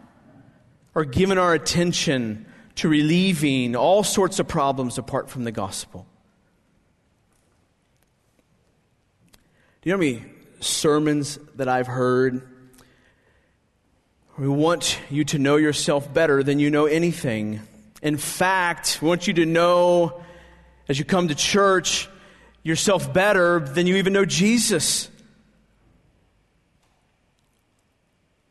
or 0.93 1.03
given 1.03 1.37
our 1.39 1.53
attention 1.53 2.45
to 2.79 2.87
relieving 2.87 3.75
all 3.75 4.03
sorts 4.03 4.39
of 4.39 4.47
problems 4.47 4.97
apart 4.97 5.29
from 5.29 5.43
the 5.43 5.51
gospel. 5.51 6.07
Do 9.81 9.89
you 9.89 9.91
know 9.91 9.97
how 9.97 9.99
many 9.99 10.25
sermons 10.61 11.37
that 11.55 11.67
I've 11.67 11.87
heard? 11.87 12.47
We 14.37 14.47
want 14.47 14.97
you 15.09 15.25
to 15.25 15.39
know 15.39 15.57
yourself 15.57 16.13
better 16.13 16.41
than 16.41 16.59
you 16.59 16.69
know 16.69 16.85
anything. 16.85 17.59
In 18.01 18.15
fact, 18.15 18.99
we 19.01 19.09
want 19.09 19.27
you 19.27 19.33
to 19.33 19.45
know 19.45 20.21
as 20.87 20.97
you 20.97 21.03
come 21.03 21.27
to 21.27 21.35
church 21.35 22.07
yourself 22.63 23.11
better 23.11 23.59
than 23.59 23.87
you 23.87 23.97
even 23.97 24.13
know 24.13 24.23
Jesus. 24.23 25.09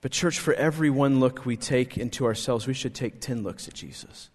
But, 0.00 0.12
church, 0.12 0.38
for 0.38 0.54
every 0.54 0.90
one 0.90 1.18
look 1.18 1.44
we 1.44 1.56
take 1.56 1.98
into 1.98 2.24
ourselves, 2.24 2.66
we 2.66 2.74
should 2.74 2.94
take 2.94 3.20
10 3.20 3.42
looks 3.42 3.66
at 3.66 3.74
Jesus. 3.74 4.30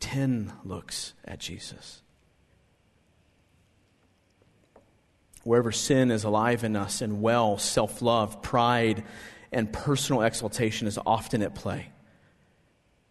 10 0.00 0.52
looks 0.64 1.14
at 1.24 1.38
Jesus. 1.38 2.02
Wherever 5.44 5.72
sin 5.72 6.10
is 6.10 6.24
alive 6.24 6.64
in 6.64 6.76
us 6.76 7.00
and 7.00 7.22
well, 7.22 7.56
self 7.56 8.02
love, 8.02 8.42
pride, 8.42 9.04
and 9.52 9.72
personal 9.72 10.22
exaltation 10.22 10.86
is 10.86 10.98
often 11.06 11.42
at 11.42 11.54
play. 11.54 11.90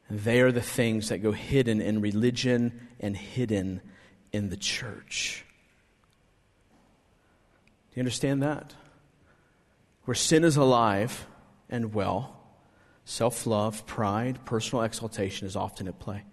They 0.10 0.42
are 0.42 0.52
the 0.52 0.62
things 0.62 1.10
that 1.10 1.20
go 1.20 1.32
hidden 1.32 1.82
in 1.82 2.02
religion 2.02 2.88
and 3.00 3.16
hidden 3.16 3.82
in 4.32 4.50
the 4.50 4.58
church. 4.58 5.46
Do 7.92 8.00
you 8.00 8.02
understand 8.02 8.44
that? 8.44 8.74
Where 10.08 10.16
sin 10.16 10.46
is 10.46 10.56
alive 10.56 11.28
and 11.70 11.94
well, 11.94 12.34
self 13.04 13.46
love, 13.46 13.86
pride, 13.86 14.40
personal 14.46 14.86
exaltation 14.86 15.46
is 15.48 15.58
often 15.58 15.86
at 15.90 16.00
play. 16.00 16.24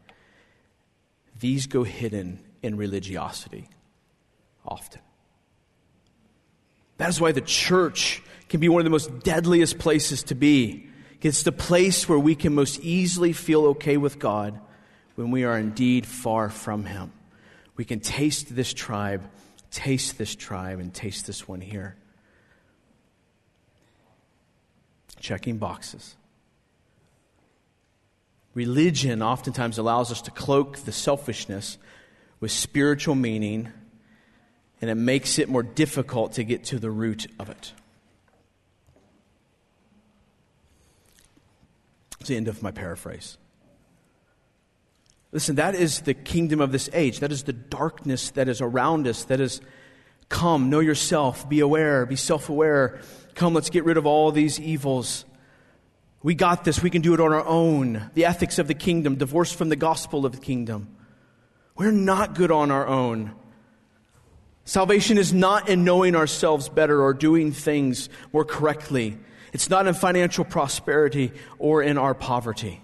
These 1.40 1.66
go 1.66 1.82
hidden 1.82 2.38
in 2.62 2.76
religiosity 2.76 3.68
often. 4.64 5.00
That 6.98 7.08
is 7.08 7.20
why 7.20 7.32
the 7.32 7.40
church 7.40 8.22
can 8.48 8.60
be 8.60 8.68
one 8.68 8.78
of 8.78 8.84
the 8.84 8.90
most 8.90 9.24
deadliest 9.24 9.80
places 9.80 10.22
to 10.22 10.36
be. 10.36 10.86
It's 11.20 11.42
the 11.42 11.50
place 11.50 12.08
where 12.08 12.16
we 12.16 12.36
can 12.36 12.54
most 12.54 12.78
easily 12.78 13.32
feel 13.32 13.66
okay 13.70 13.96
with 13.96 14.20
God 14.20 14.56
when 15.16 15.32
we 15.32 15.42
are 15.42 15.58
indeed 15.58 16.06
far 16.06 16.48
from 16.48 16.84
Him. 16.84 17.12
We 17.74 17.84
can 17.84 17.98
taste 17.98 18.54
this 18.54 18.72
tribe, 18.72 19.28
taste 19.72 20.16
this 20.16 20.36
tribe, 20.36 20.78
and 20.78 20.94
taste 20.94 21.26
this 21.26 21.48
one 21.48 21.60
here. 21.60 21.96
Checking 25.20 25.58
boxes. 25.58 26.16
Religion 28.54 29.20
oftentimes 29.20 29.78
allows 29.78 30.12
us 30.12 30.22
to 30.22 30.30
cloak 30.30 30.78
the 30.78 30.92
selfishness 30.92 31.76
with 32.40 32.52
spiritual 32.52 33.14
meaning, 33.14 33.72
and 34.80 34.90
it 34.90 34.94
makes 34.94 35.38
it 35.38 35.48
more 35.48 35.62
difficult 35.62 36.34
to 36.34 36.44
get 36.44 36.64
to 36.64 36.78
the 36.78 36.90
root 36.90 37.26
of 37.38 37.48
it. 37.48 37.72
It's 42.20 42.28
the 42.28 42.36
end 42.36 42.48
of 42.48 42.62
my 42.62 42.70
paraphrase. 42.70 43.38
Listen, 45.32 45.56
that 45.56 45.74
is 45.74 46.02
the 46.02 46.14
kingdom 46.14 46.60
of 46.60 46.70
this 46.70 46.88
age. 46.92 47.18
That 47.20 47.32
is 47.32 47.42
the 47.42 47.52
darkness 47.52 48.30
that 48.30 48.48
is 48.48 48.60
around 48.60 49.08
us, 49.08 49.24
that 49.24 49.40
is 49.40 49.60
come, 50.28 50.70
know 50.70 50.78
yourself, 50.78 51.48
be 51.48 51.58
aware, 51.58 52.06
be 52.06 52.16
self 52.16 52.48
aware. 52.48 53.00
Come, 53.34 53.54
let's 53.54 53.70
get 53.70 53.84
rid 53.84 53.96
of 53.96 54.06
all 54.06 54.30
these 54.30 54.60
evils. 54.60 55.24
We 56.22 56.34
got 56.34 56.64
this. 56.64 56.82
We 56.82 56.90
can 56.90 57.02
do 57.02 57.14
it 57.14 57.20
on 57.20 57.32
our 57.32 57.44
own. 57.44 58.10
The 58.14 58.24
ethics 58.24 58.58
of 58.58 58.68
the 58.68 58.74
kingdom, 58.74 59.16
divorced 59.16 59.56
from 59.56 59.68
the 59.68 59.76
gospel 59.76 60.24
of 60.24 60.32
the 60.32 60.40
kingdom. 60.40 60.96
We're 61.76 61.92
not 61.92 62.34
good 62.34 62.50
on 62.50 62.70
our 62.70 62.86
own. 62.86 63.34
Salvation 64.64 65.18
is 65.18 65.32
not 65.34 65.68
in 65.68 65.84
knowing 65.84 66.14
ourselves 66.14 66.68
better 66.68 67.02
or 67.02 67.12
doing 67.12 67.52
things 67.52 68.08
more 68.32 68.44
correctly. 68.44 69.18
It's 69.52 69.68
not 69.68 69.86
in 69.86 69.94
financial 69.94 70.44
prosperity 70.44 71.32
or 71.58 71.82
in 71.82 71.98
our 71.98 72.14
poverty. 72.14 72.80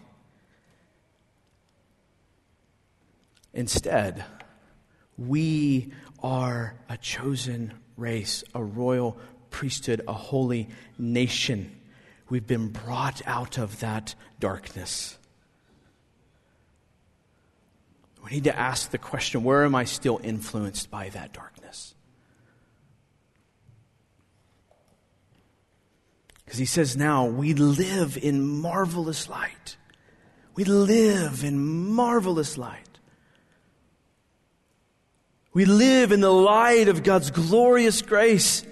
Instead, 3.55 4.25
we 5.17 5.93
are 6.23 6.75
a 6.89 6.97
chosen 6.97 7.73
race, 7.97 8.45
a 8.55 8.63
royal 8.63 9.19
priesthood, 9.51 10.03
a 10.07 10.13
holy 10.13 10.69
nation. 10.99 11.79
We've 12.29 12.47
been 12.47 12.69
brought 12.69 13.23
out 13.27 13.59
of 13.59 13.81
that 13.81 14.15
darkness. 14.39 15.19
We 18.25 18.31
need 18.31 18.45
to 18.45 18.57
ask 18.57 18.91
the 18.91 18.99
question 18.99 19.45
where 19.45 19.65
am 19.65 19.75
I 19.75 19.85
still 19.85 20.21
influenced 20.23 20.91
by 20.91 21.09
that 21.11 21.33
darkness? 21.33 21.95
Because 26.45 26.59
he 26.59 26.67
says 26.67 26.97
now, 26.97 27.27
we 27.27 27.55
live 27.55 28.19
in 28.21 28.61
marvelous 28.61 29.29
light. 29.29 29.77
We 30.57 30.65
live 30.65 31.45
in 31.45 31.93
marvelous 31.93 32.59
light. 32.59 32.99
We 35.53 35.65
live 35.65 36.13
in 36.13 36.21
the 36.21 36.33
light 36.33 36.89
of 36.89 37.03
God's 37.03 37.31
glorious 37.31 38.03
grace. 38.03 38.65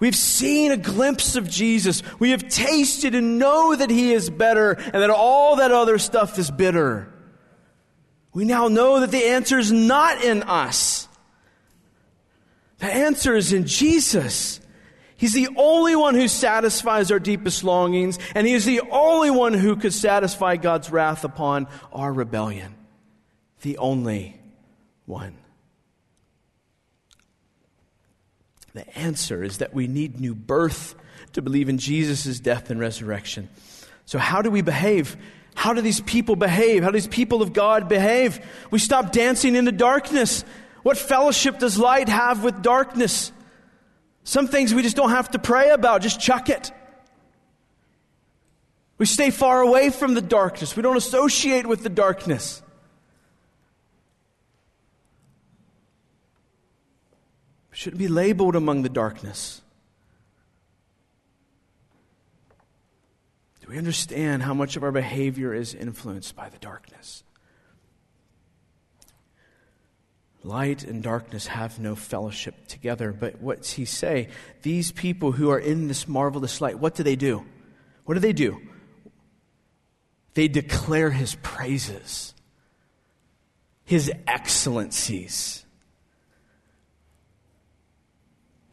We've 0.00 0.16
seen 0.16 0.70
a 0.70 0.76
glimpse 0.76 1.34
of 1.34 1.48
Jesus. 1.48 2.02
We 2.18 2.30
have 2.30 2.48
tasted 2.48 3.14
and 3.14 3.38
know 3.38 3.74
that 3.74 3.90
He 3.90 4.12
is 4.12 4.30
better 4.30 4.72
and 4.72 4.94
that 4.94 5.10
all 5.10 5.56
that 5.56 5.72
other 5.72 5.98
stuff 5.98 6.38
is 6.38 6.50
bitter. 6.50 7.12
We 8.32 8.44
now 8.44 8.68
know 8.68 9.00
that 9.00 9.10
the 9.10 9.24
answer 9.24 9.58
is 9.58 9.72
not 9.72 10.22
in 10.22 10.44
us. 10.44 11.08
The 12.78 12.86
answer 12.86 13.34
is 13.34 13.52
in 13.52 13.66
Jesus. 13.66 14.60
He's 15.16 15.32
the 15.32 15.48
only 15.56 15.96
one 15.96 16.14
who 16.14 16.28
satisfies 16.28 17.10
our 17.10 17.18
deepest 17.18 17.64
longings, 17.64 18.20
and 18.36 18.46
He 18.46 18.52
is 18.52 18.64
the 18.64 18.82
only 18.92 19.32
one 19.32 19.52
who 19.52 19.74
could 19.74 19.92
satisfy 19.92 20.56
God's 20.56 20.90
wrath 20.92 21.24
upon 21.24 21.66
our 21.92 22.12
rebellion. 22.12 22.76
The 23.62 23.78
only 23.78 24.40
one. 25.06 25.36
The 28.78 28.96
answer 28.96 29.42
is 29.42 29.58
that 29.58 29.74
we 29.74 29.88
need 29.88 30.20
new 30.20 30.36
birth 30.36 30.94
to 31.32 31.42
believe 31.42 31.68
in 31.68 31.78
Jesus' 31.78 32.38
death 32.38 32.70
and 32.70 32.78
resurrection. 32.78 33.48
So, 34.06 34.20
how 34.20 34.40
do 34.40 34.52
we 34.52 34.62
behave? 34.62 35.16
How 35.56 35.72
do 35.72 35.80
these 35.80 36.00
people 36.00 36.36
behave? 36.36 36.84
How 36.84 36.90
do 36.90 36.96
these 36.96 37.08
people 37.08 37.42
of 37.42 37.52
God 37.52 37.88
behave? 37.88 38.38
We 38.70 38.78
stop 38.78 39.10
dancing 39.10 39.56
in 39.56 39.64
the 39.64 39.72
darkness. 39.72 40.44
What 40.84 40.96
fellowship 40.96 41.58
does 41.58 41.76
light 41.76 42.08
have 42.08 42.44
with 42.44 42.62
darkness? 42.62 43.32
Some 44.22 44.46
things 44.46 44.72
we 44.72 44.82
just 44.82 44.94
don't 44.94 45.10
have 45.10 45.32
to 45.32 45.40
pray 45.40 45.70
about, 45.70 46.00
just 46.00 46.20
chuck 46.20 46.48
it. 46.48 46.70
We 48.96 49.06
stay 49.06 49.30
far 49.30 49.60
away 49.60 49.90
from 49.90 50.14
the 50.14 50.22
darkness. 50.22 50.76
We 50.76 50.84
don't 50.84 50.96
associate 50.96 51.66
with 51.66 51.82
the 51.82 51.88
darkness. 51.88 52.62
Shouldn't 57.78 58.00
be 58.00 58.08
labeled 58.08 58.56
among 58.56 58.82
the 58.82 58.88
darkness. 58.88 59.62
Do 63.60 63.68
we 63.68 63.78
understand 63.78 64.42
how 64.42 64.52
much 64.52 64.74
of 64.74 64.82
our 64.82 64.90
behavior 64.90 65.54
is 65.54 65.74
influenced 65.74 66.34
by 66.34 66.48
the 66.48 66.58
darkness? 66.58 67.22
Light 70.42 70.82
and 70.82 71.04
darkness 71.04 71.46
have 71.46 71.78
no 71.78 71.94
fellowship 71.94 72.66
together. 72.66 73.12
But 73.12 73.40
what's 73.40 73.74
he 73.74 73.84
say? 73.84 74.30
These 74.62 74.90
people 74.90 75.30
who 75.30 75.48
are 75.50 75.58
in 75.60 75.86
this 75.86 76.08
marvelous 76.08 76.60
light, 76.60 76.80
what 76.80 76.96
do 76.96 77.04
they 77.04 77.14
do? 77.14 77.46
What 78.06 78.14
do 78.14 78.20
they 78.20 78.32
do? 78.32 78.60
They 80.34 80.48
declare 80.48 81.10
his 81.10 81.36
praises, 81.36 82.34
his 83.84 84.10
excellencies. 84.26 85.64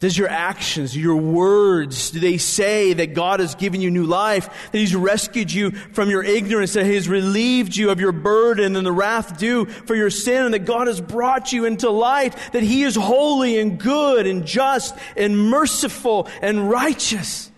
Does 0.06 0.16
your 0.16 0.30
actions, 0.30 0.96
your 0.96 1.16
words, 1.16 2.12
do 2.12 2.20
they 2.20 2.38
say 2.38 2.94
that 2.94 3.16
God 3.16 3.40
has 3.40 3.56
given 3.56 3.82
you 3.82 3.90
new 3.90 4.04
life, 4.04 4.70
that 4.72 4.78
He's 4.78 4.96
rescued 4.96 5.52
you 5.52 5.72
from 5.72 6.12
your 6.12 6.22
ignorance, 6.22 6.74
that 6.74 6.86
He 6.86 6.94
has 6.94 7.10
relieved 7.10 7.76
you 7.76 7.90
of 7.90 8.00
your 8.00 8.12
burden 8.12 8.76
and 8.76 8.86
the 8.86 8.92
wrath 8.92 9.40
due 9.40 9.66
for 9.66 9.96
your 9.96 10.12
sin, 10.12 10.46
and 10.46 10.54
that 10.54 10.66
God 10.66 10.86
has 10.86 11.02
brought 11.02 11.52
you 11.52 11.66
into 11.66 11.90
light, 11.90 12.38
that 12.52 12.62
He 12.62 12.84
is 12.84 12.96
holy 12.96 13.58
and 13.58 13.80
good 13.80 14.28
and 14.28 14.46
just 14.46 14.96
and 15.18 15.50
merciful 15.50 16.28
and 16.40 16.70
righteous? 16.70 17.50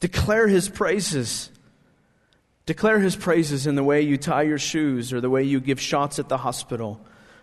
Declare 0.00 0.48
His 0.48 0.70
praises. 0.70 1.50
Declare 2.64 3.00
His 3.00 3.14
praises 3.14 3.66
in 3.66 3.74
the 3.74 3.84
way 3.84 4.00
you 4.00 4.16
tie 4.16 4.44
your 4.44 4.58
shoes 4.58 5.12
or 5.12 5.20
the 5.20 5.28
way 5.28 5.42
you 5.42 5.60
give 5.60 5.78
shots 5.78 6.18
at 6.18 6.30
the 6.30 6.38
hospital, 6.38 6.98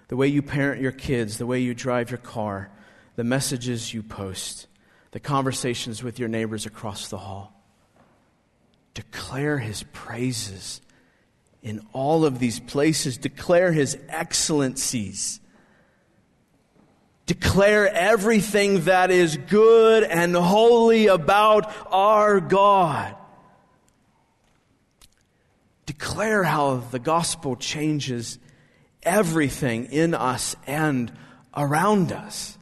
the 0.07 0.15
way 0.15 0.27
you 0.27 0.41
parent 0.41 0.81
your 0.81 0.91
kids, 0.91 1.37
the 1.37 1.45
way 1.45 1.59
you 1.59 1.75
drive 1.75 2.09
your 2.09 2.17
car 2.17 2.71
the 3.17 3.23
messages 3.23 3.93
you 3.93 4.03
post, 4.03 4.67
the 5.11 5.19
conversations 5.19 6.03
with 6.03 6.19
your 6.19 6.29
neighbors 6.29 6.65
across 6.65 7.09
the 7.09 7.17
hall. 7.17 7.51
Declare 8.93 9.57
his 9.57 9.83
praises 9.91 10.81
in 11.63 11.85
all 11.93 12.25
of 12.25 12.37
these 12.37 12.59
places. 12.59 13.17
Declare 13.17 13.73
his 13.73 13.97
excellencies. 14.07 15.39
Declare 17.25 17.89
everything 17.93 18.81
that 18.81 19.09
is 19.09 19.35
good 19.35 20.03
and 20.03 20.35
holy 20.35 21.07
about 21.07 21.73
our 21.91 22.39
God. 22.39 23.15
Declare 25.87 26.43
how 26.43 26.77
the 26.77 26.99
gospel 26.99 27.55
changes 27.55 28.37
everything 29.01 29.85
in 29.85 30.13
us 30.13 30.55
and 30.67 31.11
around 31.55 32.11
us. 32.11 32.56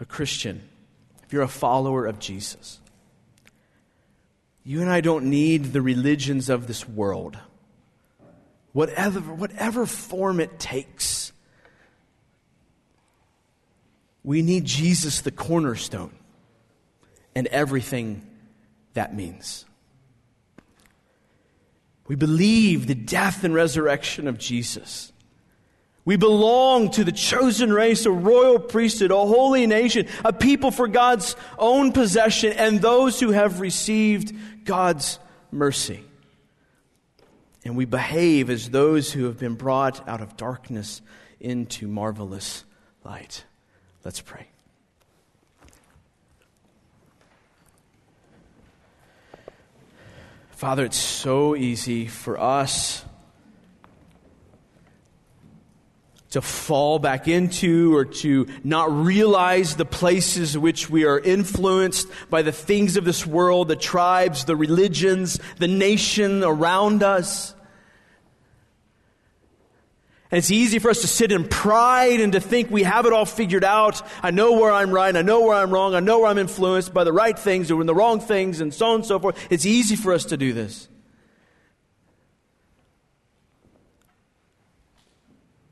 So, 0.00 0.06
Christian, 0.06 0.62
if 1.24 1.30
you're 1.30 1.42
a 1.42 1.48
follower 1.48 2.06
of 2.06 2.18
Jesus, 2.18 2.80
you 4.64 4.80
and 4.80 4.88
I 4.88 5.02
don't 5.02 5.26
need 5.26 5.74
the 5.74 5.82
religions 5.82 6.48
of 6.48 6.66
this 6.66 6.88
world, 6.88 7.36
whatever, 8.72 9.20
whatever 9.20 9.84
form 9.84 10.40
it 10.40 10.58
takes. 10.58 11.32
We 14.24 14.40
need 14.40 14.64
Jesus, 14.64 15.20
the 15.20 15.30
cornerstone, 15.30 16.14
and 17.34 17.46
everything 17.48 18.26
that 18.94 19.14
means. 19.14 19.66
We 22.08 22.14
believe 22.16 22.86
the 22.86 22.94
death 22.94 23.44
and 23.44 23.52
resurrection 23.52 24.28
of 24.28 24.38
Jesus. 24.38 25.12
We 26.04 26.16
belong 26.16 26.90
to 26.92 27.04
the 27.04 27.12
chosen 27.12 27.72
race, 27.72 28.06
a 28.06 28.10
royal 28.10 28.58
priesthood, 28.58 29.10
a 29.10 29.16
holy 29.16 29.66
nation, 29.66 30.06
a 30.24 30.32
people 30.32 30.70
for 30.70 30.88
God's 30.88 31.36
own 31.58 31.92
possession, 31.92 32.52
and 32.54 32.80
those 32.80 33.20
who 33.20 33.30
have 33.30 33.60
received 33.60 34.34
God's 34.64 35.18
mercy. 35.52 36.02
And 37.64 37.76
we 37.76 37.84
behave 37.84 38.48
as 38.48 38.70
those 38.70 39.12
who 39.12 39.24
have 39.24 39.38
been 39.38 39.54
brought 39.54 40.08
out 40.08 40.22
of 40.22 40.36
darkness 40.36 41.02
into 41.38 41.86
marvelous 41.86 42.64
light. 43.04 43.44
Let's 44.02 44.22
pray. 44.22 44.46
Father, 50.52 50.84
it's 50.86 50.96
so 50.96 51.54
easy 51.56 52.06
for 52.06 52.38
us 52.38 53.04
to 56.30 56.40
fall 56.40 56.98
back 57.00 57.26
into 57.26 57.94
or 57.96 58.04
to 58.04 58.46
not 58.62 58.90
realize 58.90 59.74
the 59.74 59.84
places 59.84 60.56
which 60.56 60.88
we 60.88 61.04
are 61.04 61.18
influenced 61.18 62.08
by 62.30 62.42
the 62.42 62.52
things 62.52 62.96
of 62.96 63.04
this 63.04 63.26
world, 63.26 63.68
the 63.68 63.76
tribes, 63.76 64.44
the 64.44 64.56
religions, 64.56 65.40
the 65.58 65.68
nation 65.68 66.44
around 66.44 67.02
us. 67.02 67.54
And 70.30 70.38
it's 70.38 70.52
easy 70.52 70.78
for 70.78 70.90
us 70.90 71.00
to 71.00 71.08
sit 71.08 71.32
in 71.32 71.48
pride 71.48 72.20
and 72.20 72.32
to 72.34 72.40
think 72.40 72.70
we 72.70 72.84
have 72.84 73.04
it 73.04 73.12
all 73.12 73.26
figured 73.26 73.64
out. 73.64 74.00
I 74.22 74.30
know 74.30 74.52
where 74.52 74.70
I'm 74.70 74.92
right. 74.92 75.14
I 75.14 75.22
know 75.22 75.40
where 75.40 75.56
I'm 75.56 75.72
wrong. 75.72 75.96
I 75.96 76.00
know 76.00 76.20
where 76.20 76.28
I'm 76.28 76.38
influenced 76.38 76.94
by 76.94 77.02
the 77.02 77.12
right 77.12 77.36
things 77.36 77.72
or 77.72 77.80
in 77.80 77.88
the 77.88 77.94
wrong 77.94 78.20
things 78.20 78.60
and 78.60 78.72
so 78.72 78.86
on 78.86 78.94
and 78.96 79.04
so 79.04 79.18
forth. 79.18 79.36
It's 79.50 79.66
easy 79.66 79.96
for 79.96 80.12
us 80.12 80.26
to 80.26 80.36
do 80.36 80.52
this. 80.52 80.88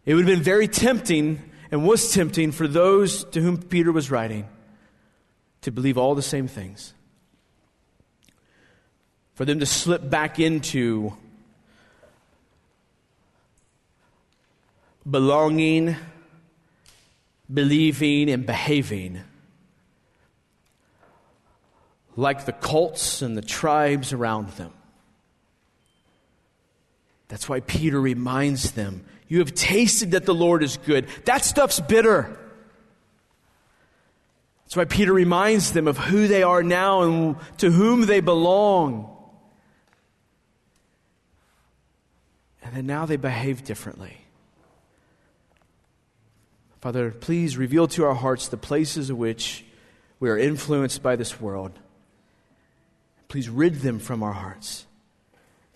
It 0.09 0.15
would 0.15 0.27
have 0.27 0.37
been 0.39 0.43
very 0.43 0.69
tempting 0.69 1.43
and 1.71 1.87
was 1.87 2.15
tempting 2.15 2.53
for 2.53 2.67
those 2.67 3.25
to 3.25 3.43
whom 3.43 3.59
Peter 3.59 3.93
was 3.93 4.11
writing 4.11 4.49
to 5.61 5.71
believe 5.71 5.99
all 5.99 6.15
the 6.15 6.23
same 6.23 6.49
things. 6.49 6.95
For 9.35 9.45
them 9.45 9.61
to 9.61 9.67
slip 9.67 10.09
back 10.09 10.39
into 10.39 11.13
belonging, 15.09 15.95
believing, 17.53 18.31
and 18.31 18.47
behaving 18.47 19.21
like 22.17 22.47
the 22.47 22.53
cults 22.53 23.21
and 23.21 23.37
the 23.37 23.43
tribes 23.43 24.15
around 24.15 24.49
them. 24.53 24.73
That's 27.29 27.47
why 27.47 27.61
Peter 27.61 28.01
reminds 28.01 28.71
them 28.71 29.05
you 29.29 29.39
have 29.41 29.55
tasted 29.55 30.13
that 30.13 30.25
the 30.25 30.35
Lord 30.35 30.63
is 30.63 30.77
good. 30.79 31.07
That 31.25 31.45
stuff's 31.45 31.81
bitter. 31.81 32.37
That's 34.65 34.77
why 34.77 34.85
Peter 34.85 35.13
reminds 35.13 35.73
them 35.73 35.89
of 35.89 35.97
who 35.97 36.29
they 36.29 36.43
are 36.43 36.63
now 36.63 37.03
and 37.03 37.37
to 37.59 37.71
whom 37.71 38.07
they 38.07 38.21
belong. 38.21 39.15
And 42.63 42.77
then 42.77 42.87
now 42.87 43.07
they 43.07 43.17
behave 43.17 43.65
differently. 43.65 44.19
Father, 46.81 47.11
please 47.11 47.57
reveal 47.57 47.89
to 47.89 48.05
our 48.05 48.15
hearts 48.15 48.49
the 48.49 48.57
places 48.57 49.11
in 49.11 49.17
which 49.17 49.65
we 50.21 50.29
are 50.29 50.39
influenced 50.39 51.03
by 51.03 51.17
this 51.17 51.41
world. 51.41 51.73
Please 53.29 53.49
rid 53.49 53.77
them 53.77 53.99
from 53.99 54.23
our 54.23 54.33
hearts, 54.33 54.87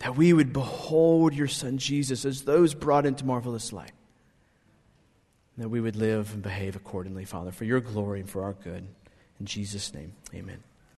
that 0.03 0.17
we 0.17 0.33
would 0.33 0.51
behold 0.51 1.33
your 1.33 1.47
Son 1.47 1.77
Jesus 1.77 2.25
as 2.25 2.41
those 2.41 2.73
brought 2.73 3.05
into 3.05 3.25
marvelous 3.25 3.71
light, 3.71 3.93
that 5.57 5.69
we 5.69 5.79
would 5.79 5.95
live 5.95 6.33
and 6.33 6.43
behave 6.43 6.75
accordingly, 6.75 7.23
Father, 7.23 7.53
for 7.53 7.63
your 7.63 7.79
glory 7.79 8.19
and 8.19 8.29
for 8.29 8.43
our 8.43 8.51
good. 8.51 8.85
In 9.39 9.45
Jesus' 9.45 9.93
name, 9.93 10.11
amen. 10.33 10.61